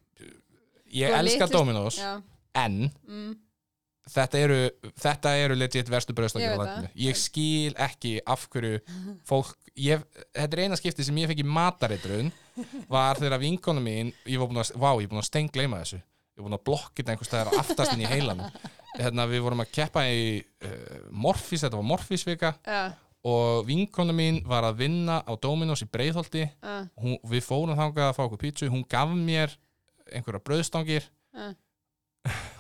Ég 0.91 1.11
Sko, 1.13 1.19
elska 1.21 1.47
litlu- 1.47 1.55
Dominos, 1.55 1.99
já, 2.03 2.13
en 2.59 2.77
mm, 3.07 3.35
þetta 4.11 4.41
eru, 4.43 4.61
þetta 4.99 5.35
eru 5.45 5.55
legit 5.59 5.91
verstu 5.93 6.15
brjóðstangir 6.19 6.49
Ég 6.49 6.55
á 6.55 6.59
veit 6.59 6.67
landinu. 6.67 6.91
Ég 6.99 7.19
skil 7.21 7.75
ekki 7.79 8.15
af 8.27 8.47
hverju 8.51 8.81
fólk, 9.29 9.53
ég, 9.81 10.05
þetta 10.37 10.57
er 10.57 10.63
eina 10.65 10.79
skipti 10.79 11.07
sem 11.07 11.19
ég 11.21 11.31
fengi 11.31 11.47
matareitrun, 11.47 12.31
var 12.91 13.21
þegar 13.21 13.43
vinkonu 13.43 13.83
mín, 13.85 14.13
ég 14.29 14.41
var 14.41 14.51
búin 14.51 14.63
að, 14.63 14.73
vá, 14.77 14.91
ég 14.99 15.09
er 15.09 15.13
búin 15.13 15.23
að 15.23 15.29
stengleima 15.31 15.83
þessu. 15.83 16.01
Ég 16.01 16.43
var 16.43 16.49
búin 16.49 16.59
að 16.59 16.67
blokka 16.69 16.97
þetta 17.01 17.15
einhvers 17.15 17.31
staðar 17.31 17.61
aftast 17.61 17.95
inn 17.95 18.05
í 18.05 18.11
heilanum. 18.11 18.59
Hérna, 18.97 19.27
við 19.31 19.45
vorum 19.47 19.63
að 19.65 19.73
keppa 19.75 20.05
í 20.11 20.25
uh, 20.41 21.01
Morfís, 21.11 21.65
þetta 21.65 21.79
var 21.79 21.89
Morfísvika 21.91 22.53
já, 22.67 22.83
og 23.31 23.67
vinkonu 23.69 24.15
mín 24.17 24.41
var 24.49 24.65
að 24.67 24.81
vinna 24.85 25.21
á 25.23 25.33
Dominos 25.41 25.85
í 25.85 25.89
Breiðholti. 25.93 26.47
Já, 26.49 26.77
hún, 27.01 27.19
við 27.31 27.45
fórum 27.47 27.79
þangað 27.79 28.09
að 28.09 28.17
fá 28.17 28.23
okkur 28.25 28.41
pítsu. 28.41 28.71
Hún 28.73 28.87
gaf 28.89 29.13
mér 29.13 29.55
einhverja 30.11 30.43
brauðstangir. 30.45 31.07
Já. 31.37 31.53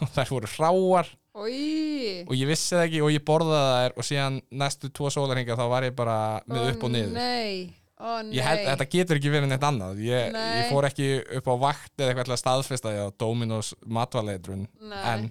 Og 0.00 0.12
þær 0.16 0.32
voru 0.32 0.52
hráar 0.54 1.10
Í, 1.30 2.24
og 2.26 2.32
ég 2.34 2.48
vissi 2.50 2.74
það 2.74 2.86
ekki 2.88 3.02
og 3.06 3.12
ég 3.14 3.22
borðaði 3.28 3.74
þær 3.84 3.92
og 4.02 4.06
síðan 4.08 4.38
næstu 4.62 4.90
tvo 4.90 5.10
sólarhinga 5.14 5.56
þá 5.58 5.66
var 5.70 5.86
ég 5.86 5.94
bara 5.98 6.16
með 6.50 6.72
upp 6.72 6.86
og 6.88 6.90
niður. 6.90 7.12
Nei, 7.14 7.76
ó 8.00 8.08
nei 8.26 8.34
ég 8.34 8.42
held, 8.48 8.64
þetta 8.66 8.88
getur 8.96 9.20
ekki 9.20 9.30
verið 9.30 9.52
neitt 9.52 9.66
annað. 9.68 10.00
Ég, 10.02 10.32
Nei. 10.34 10.48
ég 10.58 10.72
fór 10.72 10.88
ekki 10.90 11.10
upp 11.38 11.52
á 11.52 11.54
vakt 11.68 11.94
eða 12.02 12.10
eitthvað 12.14 12.30
til 12.30 12.34
að 12.34 12.42
staðfesta 12.42 12.90
því 12.94 13.04
á 13.06 13.08
Dominos 13.22 13.74
matvaleitrun 13.86 14.66
en 14.90 15.30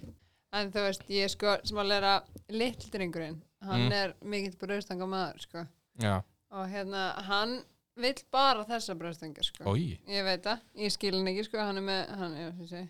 En 0.50 0.66
þú 0.74 0.82
veist, 0.82 1.04
ég 1.06 1.28
er 1.28 1.30
sko 1.30 1.52
sem 1.62 1.76
að 1.78 1.86
læra 1.92 2.12
litldringurinn, 2.50 3.36
hann 3.62 3.84
Mm. 3.86 3.92
er 3.94 4.14
mikill 4.24 4.56
brauðstanga 4.58 5.06
maður, 5.06 5.36
sko. 5.44 5.60
Já, 6.02 6.16
og 6.50 6.64
hérna, 6.72 7.02
hann 7.22 7.62
vill 7.96 8.16
bara 8.32 8.64
þessa 8.64 8.96
brauðstangar, 8.98 9.44
sko. 9.46 9.62
Oi 9.70 10.00
Ég 10.08 10.24
veit 10.26 10.42
það, 10.42 10.58
ég 10.74 10.90
skil 10.90 11.12
hann 11.14 11.28
ekki, 11.30 11.44
sko, 11.46 11.58
hann 11.62 11.78
er 11.78 11.86
með, 11.86 12.08
hann, 12.18 12.34
já, 12.34 12.48
sem 12.56 12.66
sé 12.66 12.82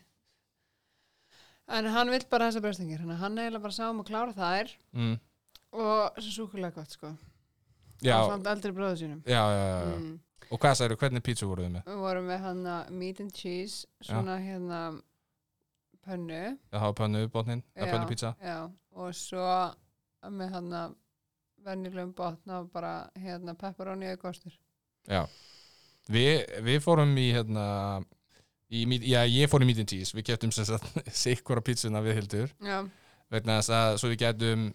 En 1.70 1.86
hann 1.94 2.10
vill 2.10 2.24
bara 2.30 2.48
þessa 2.48 2.62
brauðstangar, 2.64 3.04
hann 3.20 3.38
eiginlega 3.38 3.62
bara 3.62 3.76
sá 3.76 3.84
um 3.88 4.00
að 4.02 4.08
klára 4.10 4.34
þær 4.34 4.72
mm. 4.96 5.12
og 5.78 6.18
svo 6.18 6.32
súkulega 6.34 6.74
gott, 6.74 6.96
sko 6.96 7.12
já, 8.02 8.16
og 8.16 8.32
samt 8.32 8.48
eldri 8.50 8.72
bróðu 8.74 9.02
sínum 9.04 9.20
já, 9.22 9.38
já, 9.38 9.66
já. 9.68 9.92
mm. 9.92 10.16
og 10.48 10.62
hvað 10.64 10.80
sagður, 10.80 10.98
hvernig 11.04 11.24
pítsu 11.26 11.50
voruð 11.50 11.68
þið 11.68 11.76
með? 11.76 11.92
Við 11.92 12.02
vorum 12.06 12.26
með 12.32 12.42
hann 12.48 12.64
meat 13.02 13.22
and 13.22 13.36
cheese, 13.36 13.86
svona 14.02 14.40
hérna 14.42 14.80
pönnu 16.06 16.42
það 16.72 16.84
hafa 16.86 16.98
pönnu 17.04 17.22
botnin, 17.30 17.62
Já. 17.62 17.84
eða 17.84 17.92
pönnu 17.94 18.10
pizza 18.10 18.34
Já, 18.42 18.58
og 18.98 19.14
svo 19.14 19.46
með 20.30 20.56
hann 20.56 20.74
að 20.80 20.98
venjulegum 21.64 22.12
botna 22.16 22.60
og 22.62 22.70
bara 22.72 22.94
hérna 23.20 23.54
pepperoni 23.58 24.08
eða 24.10 24.20
kostur. 24.20 24.54
Já, 25.08 25.24
við, 26.08 26.44
við 26.64 26.80
fórum 26.84 27.12
í 27.20 27.30
hérna 27.34 27.66
í, 28.70 28.84
já, 29.10 29.20
ég 29.26 29.50
fór 29.50 29.64
í 29.64 29.68
meat 29.68 29.82
and 29.82 29.90
cheese. 29.90 30.16
Við 30.16 30.30
keftum 30.30 30.54
sem 30.54 30.68
sagt 30.68 31.00
sikkura 31.24 31.62
pítsuna 31.64 32.02
við 32.04 32.20
hildur. 32.20 32.52
Vegna 33.30 33.60
þess 33.60 33.74
að 33.76 33.96
svo 34.02 34.10
við 34.10 34.22
getum 34.24 34.68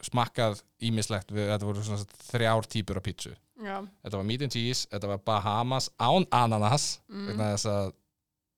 smakkað 0.00 0.62
ímislegt 0.88 1.32
við, 1.32 1.50
þetta 1.50 1.66
voru 1.68 1.82
svona 1.84 2.20
þrjár 2.30 2.68
típur 2.72 3.00
af 3.00 3.04
pítsu 3.04 3.34
já, 3.64 3.80
þetta 4.04 4.20
var 4.20 4.28
meat 4.28 4.44
and 4.44 4.54
cheese, 4.54 4.86
þetta 4.90 5.10
var 5.12 5.22
Bahamas 5.26 5.90
án 6.00 6.26
ananas, 6.34 6.86
mm. 7.10 7.26
vegna 7.30 7.50
þess 7.54 7.70
að 7.70 7.92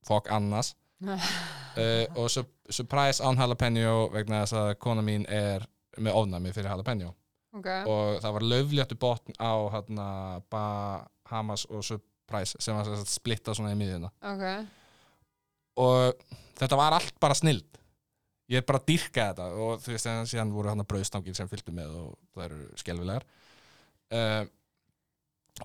fokk 0.09 0.31
ananas. 0.35 0.75
Uh, 1.03 2.07
og 2.21 2.31
su 2.31 2.45
surprise 2.73 3.25
án 3.25 3.41
jalapeno 3.41 4.07
vegna 4.13 4.45
þess 4.45 4.59
að 4.61 4.71
kona 4.83 5.05
mín 5.05 5.27
er 5.29 5.67
með 5.99 6.19
ofnami 6.23 6.55
fyrir 6.55 6.71
jalapeno. 6.73 7.13
Ok, 7.53 7.69
og 7.69 8.23
það 8.23 8.37
var 8.39 8.47
löfléttu 8.49 8.97
botn 8.97 9.35
á 9.37 9.53
hérna, 9.75 10.07
Bahamas 10.53 11.67
og 11.69 11.85
Surprise 11.85 12.12
sem 12.53 12.77
var 12.77 12.89
sem 12.89 12.99
sagt 13.01 13.13
splittað 13.13 13.59
svona 13.59 13.75
í 13.75 13.79
miðjuna. 13.81 14.11
Ok, 14.33 14.45
og 15.83 16.25
þetta 16.61 16.79
var 16.81 16.97
allt 16.99 17.19
bara 17.23 17.37
snild. 17.39 17.69
Ég 18.53 18.65
bara 18.69 18.83
dýrkaði 18.85 19.33
þetta 19.33 19.65
og 19.65 19.81
þú 19.81 19.95
veist 19.95 20.09
en 20.11 20.29
síðan 20.29 20.53
voru 20.53 20.73
hann 20.73 20.85
brauðstangir 20.89 21.37
sem 21.39 21.49
fylgdu 21.49 21.73
með 21.77 21.95
og 22.01 22.17
það 22.35 22.47
eru 22.49 22.81
skelfilegar. 22.83 23.27
Uh, 24.13 24.43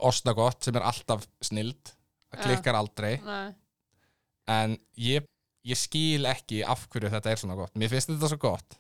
ostagott 0.08 0.64
sem 0.64 0.78
er 0.78 0.86
alltaf 0.88 1.26
snild. 1.44 1.94
Það 2.32 2.40
Já. 2.40 2.46
klikkar 2.46 2.78
aldrei. 2.80 3.14
Nei, 3.26 3.56
en 4.52 4.76
ég, 5.00 5.28
ég 5.68 5.80
skil 5.80 6.28
ekki 6.30 6.62
af 6.64 6.86
hverju 6.92 7.12
þetta 7.12 7.32
er 7.34 7.42
svona 7.42 7.58
gott. 7.60 7.76
Mér 7.80 7.92
finnst 7.92 8.12
þetta 8.14 8.32
svo 8.32 8.40
gott 8.46 8.80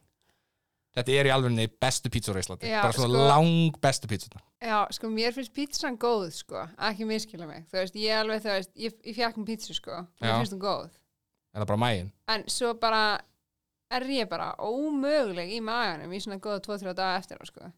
þetta 0.97 1.15
er 1.15 1.29
í 1.29 1.33
alveg 1.33 1.77
bestu 1.81 2.11
pítsur 2.13 2.37
í 2.37 2.43
Íslandi 2.43 2.73
bara 2.73 2.95
svona 2.95 3.13
sko- 3.13 3.29
lang 3.31 3.79
bestu 3.83 4.09
pítsuna 4.09 4.41
já, 4.61 4.77
sko 4.97 5.09
mér 5.13 5.35
finnst 5.35 5.53
pítsan 5.55 5.97
góð, 6.01 6.29
sko, 6.41 6.65
ekki 6.89 7.07
miskila 7.07 7.47
mig, 7.49 7.65
þú 7.71 7.81
veist, 7.81 7.97
ég 8.01 8.21
alveg, 8.21 8.43
þú 8.43 8.53
veist, 8.55 8.71
ég, 8.75 8.99
ég 9.05 9.17
fjekk 9.17 9.41
um 9.41 9.47
pítsu, 9.47 9.75
sko, 9.77 10.03
mér 10.21 10.37
finnst 10.39 10.55
hún 10.55 10.63
góð, 10.63 10.93
er 11.53 11.61
það 11.61 11.71
bara 11.73 11.83
mægin 11.85 12.13
en 12.33 12.45
svo 12.51 12.73
bara 12.81 13.03
er 13.93 14.07
ég 14.11 14.29
bara 14.29 14.53
ómöguleg 14.59 15.53
í 15.57 15.59
maganum 15.63 16.13
í 16.13 16.21
svona 16.23 16.41
góða 16.43 16.63
2-3 16.65 16.95
daga 16.97 17.21
eftir 17.21 17.39
á, 17.39 17.45
sko, 17.47 17.69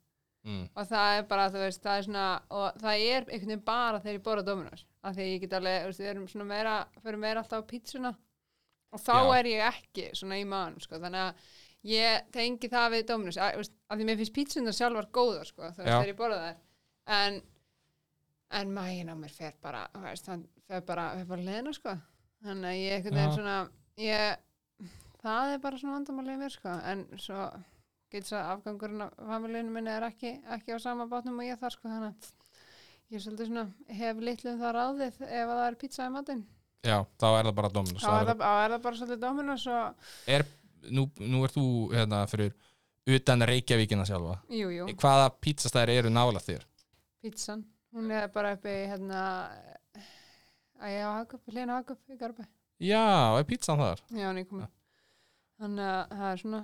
mm. 0.48 0.64
og 0.74 0.90
það 0.90 1.18
er 1.18 1.28
bara, 1.30 1.50
þú 1.52 1.66
veist, 1.66 1.84
það 1.84 1.98
er 1.98 2.08
svona 2.08 2.30
og 2.50 2.82
það 2.82 3.06
er 3.10 3.28
einhvern 3.28 3.54
veginn 3.54 3.68
bara 3.68 4.02
þegar 4.02 4.18
ég 4.18 4.26
borða 4.26 4.48
Dominos 4.48 4.86
af 5.04 5.16
því 5.16 5.28
ég 5.30 5.44
get 5.44 5.56
alveg, 5.60 5.84
þú 5.84 5.92
veist, 5.92 6.02
við 6.04 6.12
erum 6.14 6.28
svona 6.32 6.50
meira 6.50 6.76
fyrir 7.04 7.22
meira 7.22 7.44
alltaf 7.44 7.64
á 7.64 7.70
pítsuna. 7.70 8.12
Og 8.90 9.02
þá 9.04 9.16
Já. 9.16 9.38
er 9.38 9.48
ég 9.48 9.66
ekki 9.68 10.06
svona 10.18 10.40
í 10.42 10.46
mann 10.50 10.80
sko, 10.82 10.98
þannig 11.00 11.28
að 11.28 11.50
ég 11.88 12.28
tengi 12.36 12.70
það 12.72 12.92
við 12.98 13.14
veist, 13.16 13.74
af 13.88 13.98
því 13.98 14.10
mér 14.10 14.20
finnst 14.20 14.36
pítsunar 14.36 14.76
sjálfar 14.76 15.10
góðar, 15.16 15.48
sko, 15.48 15.72
þegar 15.78 16.12
ég 16.12 16.20
borða 16.20 16.42
þær. 16.44 16.62
En 17.20 17.42
en 18.60 18.72
mægin 18.74 19.12
á 19.14 19.16
mér 19.16 19.34
fer 19.34 19.54
bara, 19.62 19.86
veist, 20.04 20.28
hann 20.28 20.48
fer 20.68 20.82
bara, 20.82 21.12
fer 21.20 21.28
bara 21.30 21.46
leðina, 21.46 21.74
sko. 21.74 21.96
Þannig 22.44 22.70
að 22.70 22.80
ég 22.82 23.04
veginn 23.10 23.30
Já. 23.30 23.36
svona 23.36 23.58
ég, 24.00 24.90
það 25.22 25.54
er 25.54 25.60
bara 25.64 25.82
svona 25.82 25.98
vandamálið 26.00 26.42
mér, 26.42 26.56
sko, 26.56 26.76
en 26.92 27.06
svo 27.20 27.44
getur 28.10 28.32
svo 28.32 28.44
afgangurinn 28.56 29.06
af 29.06 29.18
familíunum 29.30 29.76
minni 29.78 29.92
er 29.94 30.06
ekki, 30.08 30.36
ekki 30.56 30.74
á 30.74 30.78
sama 30.82 31.06
bátnum 31.10 31.42
og 31.42 31.46
ég 31.46 31.60
þar 31.62 31.76
sko 31.76 31.90
þannig 31.92 32.14
að 32.14 32.30
ég 33.10 33.20
er 33.20 33.26
svolítið 33.26 33.50
svona 33.52 33.98
hef 34.00 34.24
litlu 34.26 34.54
um 34.54 34.64
það 34.64 34.74
ráðið 34.78 35.20
ef 35.28 35.44
að 35.44 35.52
það 35.52 35.66
er 35.68 35.78
pizza 35.84 36.08
í 36.08 36.14
matinn. 36.16 36.42
Já, 36.88 36.98
þá 37.20 37.28
er 37.28 37.50
það 37.50 37.56
bara 37.60 37.72
Dominus 37.76 38.06
þá 38.06 38.14
er 38.16 38.30
það, 38.30 38.44
er 38.64 38.74
það 38.74 38.84
bara 38.88 39.00
svolítið 39.02 39.22
Dominos 39.26 39.66
og 39.70 40.12
er, 40.38 40.46
nú, 40.90 41.08
nú 41.20 41.44
er 41.46 41.52
þú 41.54 41.64
hérna 41.94 42.24
fyrir 42.32 42.54
utan 43.10 43.42
Reykjavíkina 43.50 44.06
sjálfa. 44.06 44.38
Jú, 44.54 44.70
jú, 44.74 44.88
Hvaða 45.00 45.30
pizzastæðir 45.42 46.04
eru 46.04 46.10
nála 46.14 46.40
þér? 46.44 46.66
pizzan. 47.24 47.66
Hún 47.94 48.12
er 48.14 48.28
bara 48.32 48.54
uppi 48.56 48.70
hérna 48.88 49.22
að 50.80 50.92
ég 50.94 51.04
á 51.04 51.12
Hagup, 51.20 51.42
hlýna 51.52 51.80
Hagup 51.80 52.00
í 52.14 52.18
Garbi 52.20 52.46
Já, 52.80 53.36
er 53.40 53.44
pizzan 53.50 53.80
þar? 53.82 54.04
já, 54.14 54.28
hann 54.30 54.38
er 54.40 54.46
komið 54.48 54.70
þannig 55.60 55.90
að 55.90 56.14
það 56.20 56.30
er 56.32 56.38
svona 56.44 56.62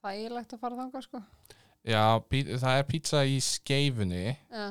þægilegt 0.00 0.54
að 0.56 0.60
fara 0.62 0.78
þangað 0.78 1.04
sko. 1.04 1.20
Já, 1.84 2.04
það 2.62 2.78
er 2.78 2.86
pizza 2.88 3.20
í 3.28 3.34
skeifunni 3.44 4.22
já, 4.30 4.62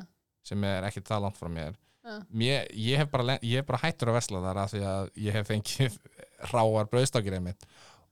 sem 0.49 0.63
er 0.65 0.87
ekki 0.87 1.03
það 1.05 1.21
langt 1.27 1.37
frá 1.37 1.49
mér. 1.53 1.75
Já, 2.01 2.15
Mér, 2.33 2.65
ég, 2.73 2.97
hef 3.03 3.11
bara, 3.13 3.35
ég 3.45 3.59
hef 3.61 3.67
bara 3.69 3.81
hættur 3.83 4.09
að 4.09 4.17
vesla 4.17 4.41
þar 4.47 4.61
af 4.63 4.71
því 4.73 4.81
að 4.89 5.11
ég 5.27 5.37
hef 5.37 5.51
fengið 5.51 5.99
ráar 6.53 6.89
brauðstakir 6.89 7.37
einmitt. 7.37 7.67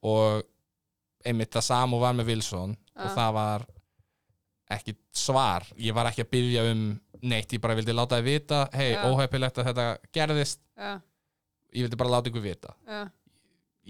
Og 0.05 0.43
einmitt 1.27 1.53
það 1.55 1.65
samu 1.67 1.99
var 2.01 2.15
með 2.17 2.31
Wilson 2.31 2.73
og 2.75 3.03
Já. 3.09 3.13
það 3.15 3.33
var 3.37 3.65
ekki 4.77 4.95
svar. 5.15 5.67
Ég 5.79 5.95
var 5.95 6.09
ekki 6.09 6.25
að 6.25 6.31
byggja 6.35 6.63
um 6.71 6.81
neitt 7.27 7.53
ég 7.55 7.61
bara 7.63 7.75
vildi 7.77 7.95
láta 7.95 8.19
þið 8.19 8.27
vita 8.27 8.63
hei, 8.77 8.91
Já. 8.93 9.03
óheppilegt 9.09 9.61
að 9.61 9.69
þetta 9.71 9.85
gerðist. 10.13 10.61
Já, 10.77 10.91
ég 11.73 11.87
vildi 11.87 11.99
bara 11.99 12.13
láta 12.17 12.31
ykkur 12.31 12.43
vita. 12.43 12.73
Já, 12.87 12.99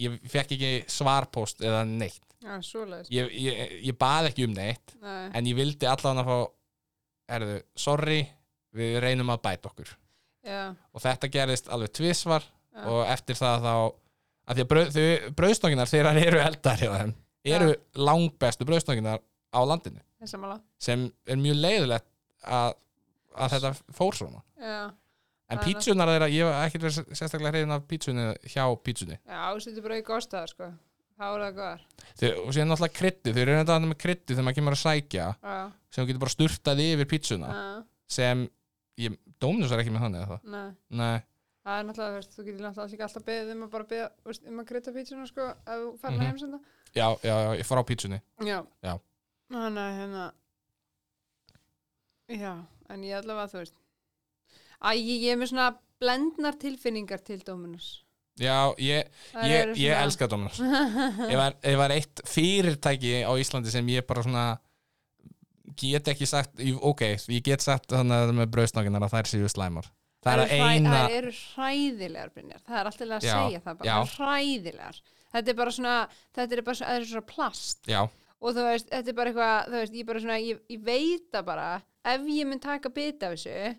ég 0.03 0.17
fekk 0.31 0.55
ekki 0.57 0.71
svarpost 0.91 1.63
eða 1.65 1.83
neitt. 1.89 2.23
Ég, 3.11 3.31
ég, 3.33 3.77
ég 3.89 3.97
bað 3.97 4.29
ekki 4.29 4.45
um 4.45 4.53
neitt 4.53 4.93
Nei, 5.01 5.31
en 5.35 5.47
ég 5.49 5.57
vildi 5.57 5.87
allan 5.89 6.21
að 6.21 6.27
fá 6.29 6.37
erðu, 7.37 7.55
sorry, 7.75 8.19
við 8.77 8.99
reynum 9.03 9.33
að 9.33 9.41
bæta 9.47 9.71
okkur. 9.71 9.89
Já, 10.47 10.61
og 10.93 11.03
þetta 11.03 11.31
gerðist 11.33 11.71
alveg 11.73 11.91
tvisvar 11.97 12.45
Já. 12.45 12.83
og 12.85 13.01
eftir 13.09 13.35
það 13.39 13.65
þá 13.65 13.73
að 14.47 14.59
því 14.59 14.63
að 14.63 15.31
brauðstókinar 15.35 15.89
þegar 15.91 16.19
eru 16.21 16.39
eldar 16.39 16.79
hjá 16.79 16.91
þeim 16.93 17.15
eru 17.55 17.73
langbestu 17.95 18.65
brauðstókinar 18.67 19.19
á 19.53 19.59
landinu. 19.67 20.01
Sem 20.79 21.07
er 21.27 21.37
mjög 21.41 21.59
leiðilegt 21.61 22.07
að, 22.43 22.73
að 23.37 23.53
þetta 23.55 23.71
fór 23.97 24.17
svona. 24.17 24.41
Já, 24.59 24.79
en 25.53 25.61
pítsunar 25.63 26.09
þeirra, 26.11 26.27
ég 26.33 26.43
hef 26.49 26.65
ekkert 26.67 26.85
verið 26.87 27.15
sérstaklega 27.15 27.53
hreifin 27.53 27.75
af 27.77 27.85
pítsunni 27.87 28.25
hjá 28.51 28.63
pítsunni. 28.83 29.19
Já, 29.23 29.37
ásettu 29.53 29.83
bara 29.85 29.99
í 30.01 30.05
góstaðar 30.07 30.51
sko. 30.51 30.71
Þá 31.17 31.23
er 31.33 31.41
það 31.45 31.55
góðar 31.57 31.85
og 32.45 32.51
síðan 32.53 32.67
náttúrulega 32.69 32.93
krytti, 32.93 33.31
þau 33.33 33.39
eru 33.41 33.53
þetta 33.57 33.77
með 33.85 33.97
krytti 34.03 34.33
þegar 34.35 34.45
maður 34.45 34.57
kemur 34.59 34.75
að 34.75 34.81
sækja 34.83 35.23
já, 35.33 35.55
sem 35.89 36.03
þú 36.03 36.07
getur 36.11 36.21
bara 36.21 36.33
sturtað 36.35 36.81
yfir 36.83 37.09
pítsuna 37.09 37.53
sem, 38.17 38.43
ég, 39.01 39.15
Dóminus 39.41 39.73
er 39.73 39.81
ekki 39.81 39.93
með 39.95 40.03
þannig 40.05 40.21
eða 40.21 40.29
það? 40.35 40.51
Nei. 40.53 40.67
Nei, 41.01 41.17
Það 41.67 41.79
er 41.81 41.87
náttúrulega, 41.87 42.19
þú 42.31 42.43
getur 42.47 42.63
náttúrulega 42.63 43.07
alltaf 43.07 43.25
beðið 43.27 43.49
um 43.55 43.63
að 43.65 43.73
veist, 44.29 44.45
um 44.47 44.61
að 44.61 44.67
krydda 44.69 44.93
pítsuna, 44.95 45.25
sko, 45.27 45.47
ef 45.57 45.81
þú 45.81 45.89
fær 45.99 46.11
Mhm. 46.11 46.19
hana 46.21 46.29
heimsenda. 46.29 46.59
Já, 46.95 47.07
já, 47.23 47.35
já, 47.43 47.51
ég 47.59 47.65
fara 47.65 47.81
á 47.81 47.87
pítsunni 47.89 48.21
Já. 48.45 48.59
Já. 48.83 48.93
Þannig 49.51 49.83
að, 49.83 49.97
hérna, 49.99 50.25
já, 52.27 52.53
en 52.91 53.03
ég 53.07 53.17
allavega, 53.21 53.51
þú 53.51 53.61
veist, 53.63 53.77
Æ, 54.77 54.89
ég, 54.93 55.23
ég 55.25 55.31
er 55.33 55.39
með 55.41 55.49
svona 55.53 55.67
blendnar 55.97 56.53
tilfinningar 56.61 57.23
til 57.25 57.39
Dominus. 57.41 58.03
Já, 58.37 58.69
ég, 58.77 59.07
Þær 59.31 59.47
ég, 59.49 59.61
eru 59.63 59.71
ég 59.73 59.93
svona- 59.95 60.01
elska 60.05 60.27
Dominus 60.29 60.59
ef 61.31 61.37
var, 61.39 61.55
ef 61.65 61.77
var 61.79 61.93
eitt 61.95 62.21
fyrirtæki 62.29 63.15
á 63.25 63.31
Íslandi 63.41 63.71
sem 63.73 63.87
ég 63.89 64.05
bara 64.05 64.21
svona 64.27 64.43
get 65.81 66.11
ekki 66.13 66.27
sagt, 66.29 66.53
ég- 66.61 66.77
ok 66.85 67.01
ég 67.33 67.41
get 67.47 67.65
sagt 67.65 67.89
þannig 67.89 68.13
að 68.13 68.27
það 68.29 68.37
með 68.43 68.51
brauðsnákinar 68.53 69.07
að 69.07 69.15
þær 69.15 69.31
séu 69.31 69.49
slæmar 69.49 69.89
það 69.89 70.29
er 70.29 70.37
Þær 70.37 70.43
að 70.43 70.51
eru 70.51 70.61
hræ- 70.61 70.75
eina 70.75 70.93
Þær 71.07 71.15
eru 71.17 71.31
hræðilegar, 71.39 72.29
Brynjar. 72.35 72.61
Það 72.67 72.77
er 72.83 72.91
alltaf 72.91 73.07
að 73.07 73.25
Já, 73.25 73.33
segja 73.33 73.59
það 73.65 73.77
bara. 73.81 73.87
já. 73.89 73.97
Það 73.97 74.05
er 74.05 74.15
hræðilegar. 74.19 75.01
Þetta 75.37 75.53
er 75.53 75.59
bara 75.61 75.75
svona, 75.77 75.97
þetta 76.35 76.57
er 76.57 76.63
bara 76.67 76.79
svona, 76.81 76.93
er 76.97 77.09
svona 77.11 77.27
plast. 77.33 77.81
já, 77.87 78.01
og 78.37 78.53
þú 78.53 78.65
veist, 78.67 78.89
þetta 78.93 79.13
er 79.13 79.17
bara 79.17 79.33
eitthvað 79.33 79.57
þú 79.67 79.81
veist, 79.81 79.97
ég 79.97 80.07
bara 80.07 80.23
svona, 80.23 80.39
ég, 80.43 80.63
ég 80.73 80.81
veit 80.85 81.27
það 81.33 81.45
bara 81.47 81.67
ef 82.07 82.31
ég 82.31 82.49
mun 82.49 82.63
taka 82.63 82.91
bita 82.93 83.29
af 83.29 83.37
þessu 83.37 83.75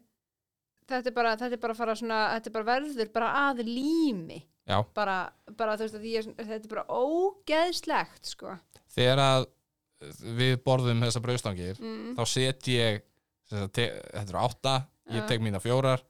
þetta 0.88 1.10
er 1.10 1.16
bara, 1.16 1.34
þetta 1.38 1.56
er 1.58 1.62
bara 1.62 1.76
fara 1.76 1.96
svona, 1.98 2.22
þetta 2.36 2.50
er 2.50 2.56
bara 2.56 2.68
verður 2.72 3.12
bara 3.14 3.28
að 3.48 3.62
lími. 3.68 4.40
Já, 4.68 4.82
bara, 4.96 5.16
bara 5.56 5.76
þú 5.80 5.86
veist 5.86 6.02
ég, 6.04 6.26
þetta 6.36 6.58
er 6.58 6.72
bara 6.74 6.84
ógeðslegt 6.92 8.28
sko. 8.34 8.56
Þegar 8.92 9.22
að 9.22 9.46
við 10.38 10.58
borðum 10.64 11.00
þessa 11.02 11.22
brauðstangir 11.24 11.80
mm. 11.80 12.12
þá 12.18 12.22
set 12.28 12.68
ég 12.70 13.00
þetta 13.48 13.88
eru 14.20 14.40
átta, 14.42 14.74
ég 15.14 15.26
tek 15.28 15.42
mína 15.42 15.60
fjórar 15.62 16.04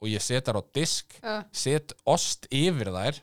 og 0.00 0.10
ég 0.10 0.22
set 0.24 0.48
þær 0.48 0.60
á 0.60 0.62
disk 0.74 1.16
uh, 1.22 1.40
set 1.52 1.94
ost 2.08 2.48
yfir 2.52 2.90
þær 2.92 3.20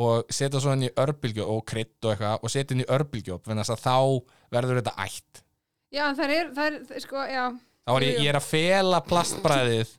og 0.00 0.32
setja 0.32 0.62
svo 0.62 0.74
inn 0.76 0.86
í 0.88 0.92
örbylgju 1.02 1.46
og 1.46 1.62
krydd 1.68 2.06
og 2.06 2.14
eitthvað 2.14 2.44
og 2.46 2.52
setja 2.52 2.76
inn 2.76 2.84
í 2.84 2.90
örbylgjóp 2.96 3.48
þannig 3.48 3.72
að 3.74 3.82
þá 3.84 3.96
verður 4.54 4.80
þetta 4.80 4.96
ætt. 5.06 5.42
Já, 5.90 6.04
það 6.16 6.34
er, 6.36 6.52
það 6.56 6.78
er 6.78 7.04
sko, 7.04 7.24
já. 7.26 7.44
Þá 7.88 7.92
er 7.96 8.06
ég, 8.06 8.20
ég 8.22 8.32
er 8.32 8.38
að 8.38 8.48
fela 8.48 9.02
plastbræðið 9.04 9.94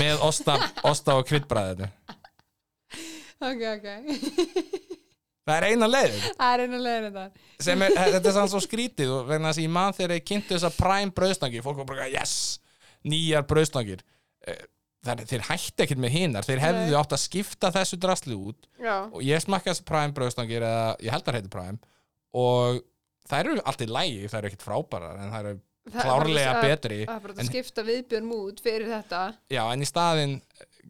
með 0.00 0.24
osta, 0.24 0.56
osta 0.86 1.18
og 1.20 1.26
kryddbræðinu. 1.28 1.90
Ok, 3.44 3.64
ok. 3.74 3.88
Það 5.44 5.58
er 5.58 5.66
eina 5.68 5.88
leið 5.90 6.14
það 6.24 6.50
er 6.54 6.62
einu 6.64 6.78
leiðin 6.80 7.06
þetta 7.12 7.64
sem 7.66 7.82
er, 7.84 7.96
þetta 8.14 8.30
er 8.30 8.36
sann 8.38 8.48
svo 8.48 8.60
skrítið 8.64 9.10
og 9.12 9.26
þess 9.28 9.58
að 9.58 9.64
ég 9.66 9.72
man 9.74 9.96
þegar 9.96 10.14
ég 10.16 10.28
kynnti 10.30 10.54
þessa 10.54 10.70
prime 10.72 11.12
brauðstangir 11.16 11.64
fólk 11.66 11.82
var 11.82 11.88
bara, 11.90 12.06
yes, 12.08 12.62
nýjar 13.04 13.44
brauðstangir 13.50 14.00
Þar, 15.04 15.20
þeir 15.28 15.42
hætti 15.50 15.84
ekkert 15.84 16.00
með 16.00 16.14
hinar. 16.14 16.46
Þeir 16.48 16.62
hefðu 16.64 16.84
Nei. 16.88 16.96
átt 17.00 17.12
að 17.12 17.20
skipta 17.24 17.70
þessu 17.74 17.98
drasli 18.00 18.36
út. 18.38 18.66
Já, 18.80 18.94
og 19.12 19.20
ég 19.26 19.42
smakka 19.44 19.70
þessi 19.74 19.84
prime 19.90 20.14
brauðstangir 20.16 20.64
eða 20.64 20.96
ég 21.04 21.12
held 21.12 21.28
að 21.28 21.34
heiti 21.38 21.50
prime. 21.52 21.78
Og 22.34 22.80
þær 23.28 23.50
eru 23.52 23.64
allt 23.68 23.84
í 23.84 23.88
lægi, 23.90 24.28
þær 24.32 24.38
eru 24.40 24.50
ekkert 24.52 24.64
frábærar 24.64 25.20
en 25.20 25.32
þær 25.34 25.48
eru 25.50 25.60
það 25.92 26.06
klárlega 26.08 26.54
að- 26.54 26.62
betri. 26.64 26.98
það 27.04 27.16
er 27.16 27.20
bara 27.26 27.34
en- 27.34 27.44
að 27.44 27.50
skipta 27.52 27.84
viðbjörn 27.90 28.32
út 28.38 28.60
fyrir 28.64 28.88
þetta. 28.88 29.20
Já, 29.52 29.62
en 29.72 29.80
í 29.84 29.88
staðinn 29.90 30.40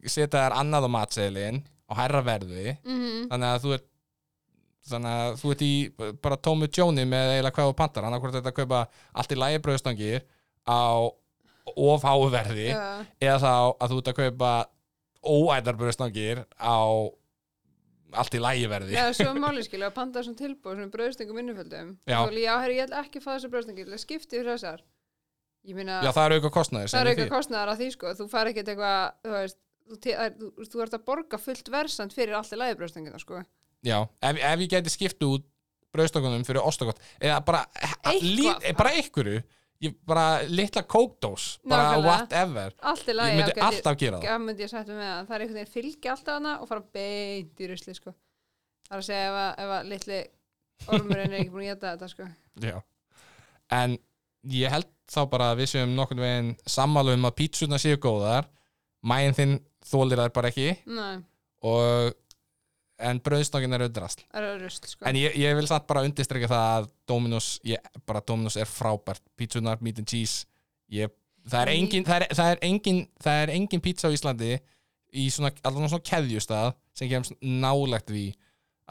setja 0.07 0.29
þær 0.45 0.57
annað 0.61 0.87
á 0.87 0.91
matseðlin 0.95 1.63
og 1.91 1.97
hærra 1.99 2.23
verði. 2.23 2.79
Mm 2.85 3.29
þannig 3.31 3.51
að 3.51 3.61
þú 3.65 3.75
ert 3.75 3.91
þannig 4.85 5.13
að 5.25 5.37
þú 5.41 5.51
ert 5.55 5.63
í 5.65 5.75
bara 6.23 6.37
tómu 6.37 6.67
tjóni 6.69 7.05
með 7.09 7.31
eiginlega 7.35 7.55
hvað 7.57 7.71
þú 7.73 7.77
pantar. 7.77 8.05
Annarkvort 8.05 8.35
þetta 8.37 8.53
að 8.53 8.59
kaupa 8.61 8.81
allt 9.15 9.33
í 9.33 9.39
lægi 9.41 9.63
brauðstangir 9.65 10.23
á 10.69 10.81
of 11.73 12.03
háu 12.05 12.29
verði 12.33 12.69
já, 12.71 12.81
eða 13.25 13.37
þá 13.41 13.53
að 13.81 13.93
þú 13.95 13.99
ert 14.03 14.11
að 14.13 14.19
kaupa 14.21 14.51
óæðar 15.25 15.79
brauðstangir 15.81 16.43
á 16.61 16.77
allt 18.15 18.35
í 18.37 18.41
lægi 18.43 18.67
verði. 18.71 18.95
Já, 18.95 19.09
svo 19.17 19.31
er 19.33 19.39
máli 19.43 19.63
skilja 19.67 19.89
að 19.91 19.95
panta 19.97 20.21
þessum 20.21 20.37
tilbúð 20.39 20.77
svona 20.77 20.93
brauðstengum 20.93 21.39
inniföldum 21.41 21.89
Já. 22.07 22.19
og 22.21 22.37
já, 22.37 22.53
herri, 22.63 22.77
ég 22.79 22.85
ætla 22.87 23.01
ekki 23.03 23.19
að 23.19 23.25
fá 23.25 23.31
þessar 23.33 23.53
brauðstengi 23.55 23.87
ég 23.89 24.03
skipti 24.03 24.37
fyrir 24.39 24.53
þessar. 24.55 24.85
Meina, 25.65 25.97
já, 26.05 26.11
það 26.13 26.27
eru 26.29 26.37
auka 26.43 26.51
kostnaðir 26.59 26.93
það 26.93 27.01
er 27.01 27.11
eitthvað 27.11 27.25
því. 27.27 27.33
kostnaðar 27.35 27.73
að 27.73 27.81
því 27.81 27.89
sko 27.95 28.13
þú 28.21 28.27
fær 28.35 28.51
ekkert 28.53 28.71
eitthvað, 28.75 29.15
þú 29.25 29.33
veist 29.35 29.59
þú, 29.89 30.13
er- 30.13 30.37
þú, 30.39 30.51
þú 30.75 30.83
ert 30.85 30.95
að 30.99 31.05
borga 31.09 31.41
fullt 31.41 31.71
versand 31.73 32.15
fyrir 32.15 32.37
allt 32.39 32.53
í 32.53 32.59
lagi 32.61 32.77
brauðstengina 32.79 33.21
sko. 33.23 33.41
Já, 33.85 33.99
ef, 34.21 34.39
ef 34.53 34.65
ég 34.67 34.71
gæti 34.77 34.93
skipt 34.93 35.25
út 35.27 35.49
brauðstangunum 35.95 36.45
fyrir 36.47 36.63
ostakott 36.69 37.01
eða 37.19 37.41
bara, 37.47 37.65
lít, 38.21 38.69
bara 38.77 38.93
einhverju 38.99 39.41
ég, 39.85 39.95
bara 40.09 40.25
litla 40.49 40.83
kókdós 40.95 41.45
bara 41.65 41.83
Nákvæmlega. 41.91 42.07
whatever. 42.09 42.75
Allt 42.93 43.05
í 43.07 43.13
ég 43.13 43.19
lagi, 43.19 43.37
myndi 43.41 43.65
alltaf 43.69 43.99
gera 44.01 44.21
það. 44.21 44.27
Já, 44.31 44.39
myndi 44.45 44.65
ég 44.67 44.73
sættu 44.73 44.97
með 44.97 45.11
það, 45.11 45.27
það 45.29 45.37
er 45.37 45.45
einhvern 45.45 45.61
veginn 45.61 45.75
fylgja 45.75 46.15
alltaf 46.15 46.39
hana 46.39 46.55
og 46.61 46.71
fara 46.71 46.85
beint 46.99 47.61
í 47.65 47.69
rusli 47.71 47.95
sko. 47.99 48.15
Það 48.89 48.97
er 48.97 49.03
að 49.03 49.07
segja 49.11 49.29
ef 49.29 49.39
að, 49.43 49.53
ef 49.65 49.75
að 49.79 49.93
litli 49.93 50.19
ormurinn 50.95 51.31
er 51.33 51.39
ekki 51.41 51.55
búin 51.55 51.65
að 51.67 51.71
geta 51.73 51.93
þetta 51.95 52.11
sko. 52.15 52.29
Já. 52.65 52.77
En 53.79 53.97
ég 54.55 54.75
held 54.75 54.91
þá 55.15 55.21
bara 55.31 55.51
að 55.53 55.63
við 55.63 55.71
séum 55.75 55.95
nokkurn 55.97 56.25
veginn 56.25 56.51
sammálu 56.69 57.15
um 57.17 57.29
að 57.29 57.37
pítsuna 57.41 57.79
séu 57.81 57.97
góðar. 58.01 58.49
Mæin 59.05 59.37
þinn 59.37 59.59
þólir 59.85 60.21
þær 60.25 60.33
bara 60.37 60.51
ekki. 60.53 60.71
Nei, 60.89 61.19
og 61.65 62.15
en 62.99 63.21
brauðstangin 63.25 63.75
eru 63.77 63.89
drasl 63.91 64.23
Það 64.29 64.47
er 64.53 64.75
sko. 64.77 65.07
En 65.09 65.19
ég, 65.19 65.35
ég 65.41 65.57
vil 65.59 65.67
samt 65.71 65.87
bara 65.91 66.05
undirstrykja 66.07 66.51
það 66.51 66.67
að 66.77 66.89
Dominos, 67.11 67.49
ég, 67.67 67.91
bara 68.07 68.23
Dominos 68.27 68.57
er 68.61 68.71
frábært 68.71 69.25
Pítsunar, 69.39 69.83
meat 69.83 69.99
and 70.03 70.11
cheese 70.11 70.47
ég, 70.93 71.11
það, 71.43 71.61
er 71.61 71.73
Það 71.73 71.81
engin, 71.81 72.07
það, 72.07 72.17
er, 72.21 72.37
það, 72.39 72.53
er 72.53 72.63
engin, 72.69 73.03
það 73.25 73.43
er 73.43 73.53
engin 73.57 73.85
pizza 73.85 74.11
á 74.11 74.15
Íslandi 74.15 74.55
í 75.15 75.27
svona, 75.31 75.53
allan 75.67 75.91
svona 75.91 76.07
keðjustað 76.07 76.73
sem 76.95 77.11
kemst 77.11 77.37
nálægt 77.43 78.11
því 78.11 78.25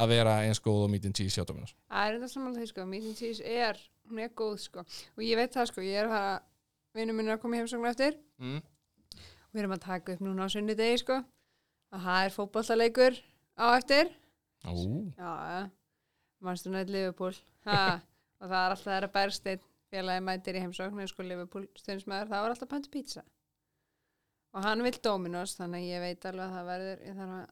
að 0.04 0.14
vera 0.16 0.38
eins 0.44 0.62
góð 0.64 0.88
og 0.88 0.94
meat 0.94 1.08
and 1.08 1.18
cheese 1.18 1.38
hjá 1.38 1.48
Dominos 1.48 1.76
Það 1.88 2.08
er 2.08 2.16
þetta 2.18 2.32
samanlega 2.34 2.64
því, 2.64 2.70
sko. 2.72 2.86
Meat 2.90 3.10
and 3.10 3.20
cheese 3.20 3.56
er, 3.64 3.82
hún 4.10 4.24
er 4.24 4.32
góð, 4.36 4.56
sko. 4.66 4.86
Og 5.16 5.26
ég 5.26 5.40
veit 5.40 5.54
það, 5.54 5.70
sko, 5.70 5.84
ég 5.86 6.00
er 6.02 6.10
að 6.10 6.16
fara, 6.16 6.32
vinnum 6.98 7.20
minn 7.20 7.30
er 7.30 7.38
að 7.38 7.44
koma 7.44 7.60
í 7.60 7.62
heimsókn 7.62 7.86
á 7.86 7.92
eftir. 7.94 8.18
mm. 8.42 8.64
Við 9.54 9.62
erum 9.62 9.76
að 9.76 9.84
taka 9.84 10.16
upp 10.16 10.24
núna 10.26 10.48
á 10.50 10.54
sunnudegi, 10.54 10.98
sko. 11.04 11.20
Og 11.94 12.02
það 12.02 12.24
er 12.26 12.34
fótballtaleikur 12.34 13.20
á 13.60 13.66
eftir. 13.78 14.10
Manstu 16.44 16.70
nætt 16.74 16.90
Liverpool. 16.92 17.36
Ha. 17.68 18.00
og 18.44 18.50
það 18.50 18.58
er 18.60 18.74
alltaf 18.76 18.88
þeirra 18.90 19.10
bærsteinn 19.14 19.62
félagi 19.94 20.24
mætir 20.26 20.58
í 20.58 20.64
heimsókn, 20.64 21.00
eins 21.00 21.14
sko 21.14 21.24
Liverpool 21.24 21.68
stundismæður, 21.80 22.30
það 22.32 22.44
var 22.44 22.54
alltaf 22.56 22.70
pöntu 22.72 22.90
pizza. 22.92 23.22
Og 24.54 24.66
hann 24.66 24.82
vill 24.86 24.98
Dominos, 25.06 25.54
þannig 25.58 25.84
að 25.86 25.92
ég 25.94 26.02
veit 26.04 26.26
alveg 26.30 26.46
að 26.50 26.56
það 26.58 26.68
verður, 26.72 27.04
ég 27.08 27.16
þarf 27.20 27.36
að, 27.40 27.52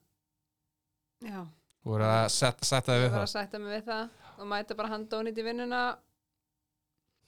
já, 1.32 1.42
Þú 1.82 1.90
voru 1.96 2.06
að 2.06 2.28
set, 2.30 2.60
setja 2.62 2.94
þig 2.94 3.00
ég 3.00 3.04
við 3.08 3.14
það 3.16 3.24
að 3.26 3.30
sætta 3.32 3.60
mig 3.62 3.72
við 3.74 3.86
það 3.88 4.42
og 4.42 4.50
mæta 4.52 4.76
bara 4.78 4.90
handónit 4.92 5.40
í 5.42 5.46
vinnuna 5.48 5.80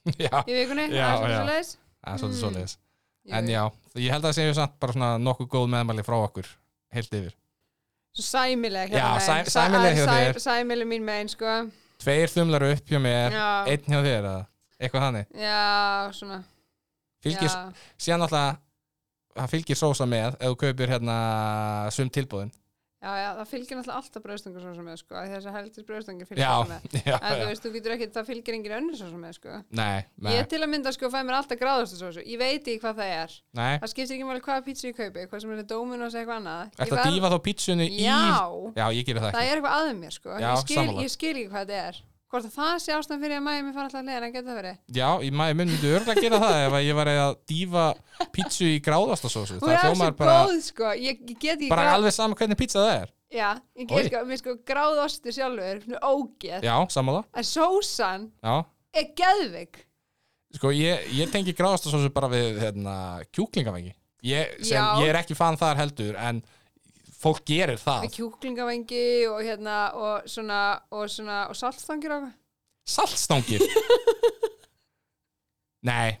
Já, 0.26 0.36
í 0.46 0.54
vikunni, 0.60 0.84
Já, 0.94 1.06
það 1.08 1.08
er 1.08 1.16
svolítið 1.18 1.48
leis. 1.50 1.72
það 2.04 2.12
er 2.12 2.20
svolítið 2.22 2.34
Mm. 2.34 2.42
svoleiðis 2.44 2.76
En 3.34 3.48
já, 3.48 3.62
ég 4.04 4.12
held 4.12 4.20
að 4.20 4.28
það 4.28 4.36
séu 4.38 4.54
samt 4.60 4.74
bara 4.82 4.92
svona 4.94 5.08
nokkuð 5.24 5.48
góð 5.56 5.66
meðmæli 5.74 6.04
frá 6.06 6.16
okkur 6.20 6.50
heilt 6.94 7.14
yfir 7.18 7.34
Svo 8.14 8.22
sæmileg 8.22 8.90
Já, 8.92 8.98
hérna 8.98 9.20
sæ- 9.20 9.34
megin. 9.34 9.50
sæmileg 9.50 9.96
hjá 9.96 10.04
Sæ- 10.06 10.32
þér. 10.32 10.38
Sæmileg 10.38 10.86
mín 10.86 11.02
megin, 11.02 11.28
sko. 11.28 11.70
Tveir 11.98 12.28
þumlar 12.30 12.62
upp 12.72 12.86
hjá 12.90 12.98
mér, 13.02 13.30
Já, 13.32 13.64
einn 13.66 13.84
hjá 13.90 14.00
þér 14.06 14.24
eða 14.28 14.44
eitthvað 14.80 15.02
þannig 15.06 15.26
já, 15.34 16.12
svona. 16.12 16.42
Fylgir, 17.24 17.48
já. 17.48 17.72
síðan 17.98 18.20
náttúrulega 18.20 18.56
það 19.36 19.50
fylgir 19.50 19.76
sósa 19.76 20.06
með 20.06 20.34
ef 20.40 20.48
þú 20.52 20.56
kaupir 20.62 20.88
hérna 20.92 21.16
sum 21.90 22.10
tilbúðin 22.10 22.52
Já, 23.04 23.10
já, 23.20 23.26
það 23.36 23.48
fylgir 23.50 23.76
náttúrulega 23.78 23.98
alltaf 24.00 24.22
brauðstangur 24.24 24.62
svo 24.64 24.70
sem 24.78 24.86
með, 24.88 24.96
sko. 25.02 25.14
af 25.18 25.24
því 25.26 25.34
Þessar 25.34 25.54
heldur 25.58 25.84
brauðstangir 25.90 26.28
fylgir 26.30 26.46
svo 26.48 26.68
með. 26.70 26.86
já, 27.10 27.16
En 27.20 27.34
þú 27.42 27.48
veist, 27.50 27.64
þú 27.66 27.72
getur 27.74 27.94
ekki, 27.94 28.08
það 28.14 28.28
fylgir 28.30 28.56
engin 28.56 28.76
önnur 28.78 28.96
svo 29.00 29.08
sem 29.10 29.20
með, 29.26 29.34
sko. 29.36 29.58
Nei, 29.76 29.98
nei, 30.24 30.30
Ég 30.38 30.48
til 30.54 30.60
að 30.64 30.72
mynda, 30.72 30.94
sko, 30.96 31.10
fæ 31.12 31.18
mér 31.20 31.36
alltaf 31.40 31.60
gráðustu 31.60 32.00
svo 32.00 32.24
Ég 32.24 32.40
veit 32.40 32.62
ekki 32.64 32.80
hvað 32.80 33.02
það 33.02 33.12
er. 33.18 33.36
nei 33.60 33.74
Það 33.84 33.92
skiptir 33.92 34.16
ekki 34.16 34.28
máli 34.30 34.44
hvaða 34.48 34.64
pítsu 34.70 34.88
ég 34.88 34.96
kaupi, 35.02 35.26
hvað 35.28 35.44
sem 35.44 35.52
er 35.58 35.62
Dominos 35.74 36.16
eða 36.16 36.22
eitthvað 36.24 36.40
annað. 36.40 36.72
Að 36.80 36.94
verð- 36.94 37.12
dýfa 37.12 37.32
þá 37.34 37.38
pítsunni 37.44 37.90
í 37.90 38.00
Já, 38.08 38.24
Já, 38.80 38.86
það 39.20 39.30
það 39.34 39.44
er 39.44 39.60
eitthvað 39.60 39.78
aðeins 39.78 40.00
mér, 40.00 40.16
sko. 40.16 40.34
Já, 40.40 40.48
ég, 40.48 40.64
skil, 40.64 40.88
ég 41.04 41.12
skil 41.12 41.34
ekki 41.34 41.50
hvað 41.52 41.64
þetta 41.68 41.86
er. 41.92 42.02
Hvort 42.34 42.48
að 42.48 42.54
það 42.58 42.78
sé 42.82 42.94
ástæðan 42.96 43.20
fyrir 43.22 43.36
að 43.38 43.42
mæði 43.46 43.62
mér 43.62 43.74
fara 43.76 43.84
alltaf 43.86 44.00
að 44.00 44.06
leiðan, 44.08 44.32
getur 44.34 44.48
það 44.48 44.56
verið? 44.58 44.78
Já, 44.96 45.08
í 45.22 45.28
maður 45.38 45.56
mynd 45.60 45.70
myndi 45.70 45.90
örgulega 45.94 46.22
gera 46.24 46.38
það 46.42 46.54
ef 46.64 46.72
að 46.74 46.86
ég 46.88 46.96
var 46.98 47.10
að 47.12 47.34
dýfa 47.52 47.84
pítsu 48.34 48.66
í 48.66 48.80
gráðastasósu 48.82 49.58
Hún 49.62 49.74
er 50.08 50.16
bara, 50.18 50.34
góð, 50.48 50.56
sko. 50.66 50.88
Ég, 50.98 51.20
ég 51.30 51.38
get 51.38 51.52
ekki 51.60 51.68
bara 51.70 51.84
grá- 51.86 51.98
alveg 52.00 52.16
saman 52.16 52.34
hvernig 52.40 52.58
pítsa 52.58 52.82
það 52.82 52.94
er 52.96 53.12
Já, 53.34 53.50
ég 53.78 53.86
get 53.92 54.08
sko, 54.10 54.24
mér 54.26 54.40
sko 54.42 54.56
gráðostu 54.66 55.34
sjálfur, 55.36 55.86
ógeð. 56.02 56.66
Já, 56.66 56.74
sammála 56.96 57.22
En 57.30 57.46
sósan 57.46 58.26
Já, 58.42 58.56
er 58.98 59.08
geðvig. 59.22 59.78
sko 60.58 60.74
ég, 60.74 61.06
ég 61.14 61.30
tengi 61.30 61.54
gráðastasósu 61.54 62.10
bara 62.14 62.32
við 62.34 62.58
hérna, 62.66 62.96
kjúklingavengi 63.30 63.94
ég, 64.26 64.58
sem, 64.58 64.74
Já. 64.82 64.98
ég 65.06 65.14
er 65.14 65.22
ekki 65.22 65.38
fan 65.38 65.54
þar 65.60 65.78
heldur 65.84 66.18
en 66.18 66.42
fólk 67.24 67.42
gerir 67.48 67.80
það. 67.80 68.04
Með 68.04 68.16
kjúklingavengi 68.18 69.04
og 69.30 69.40
hérna 69.44 69.76
og 69.96 70.28
svona, 70.30 70.60
og 70.92 71.08
svona, 71.12 71.38
og 71.50 71.58
saltstangir 71.58 72.12
ákveð 72.18 72.32
Saltstangir? 72.84 73.64
Nei, 75.88 76.18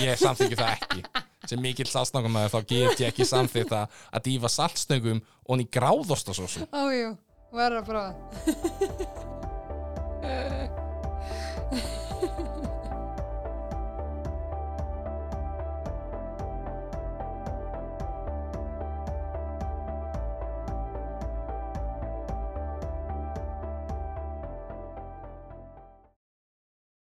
ég 0.00 0.16
samþykju 0.20 0.56
það 0.56 0.72
ekki. 0.72 1.00
Sem 1.46 1.60
mikill 1.62 1.88
saltstangum 1.90 2.36
að 2.40 2.50
þá 2.54 2.58
get 2.72 3.00
ég 3.04 3.08
ekki 3.12 3.24
samþykta 3.28 3.80
að 4.10 4.24
dýfa 4.26 4.48
saltstangum 4.50 5.20
og 5.20 5.50
hann 5.52 5.62
í 5.62 5.68
gráðostasósum 5.76 6.66
Ájú, 6.72 7.14
verður 7.54 7.80
að 7.82 7.88
prófa 7.92 8.10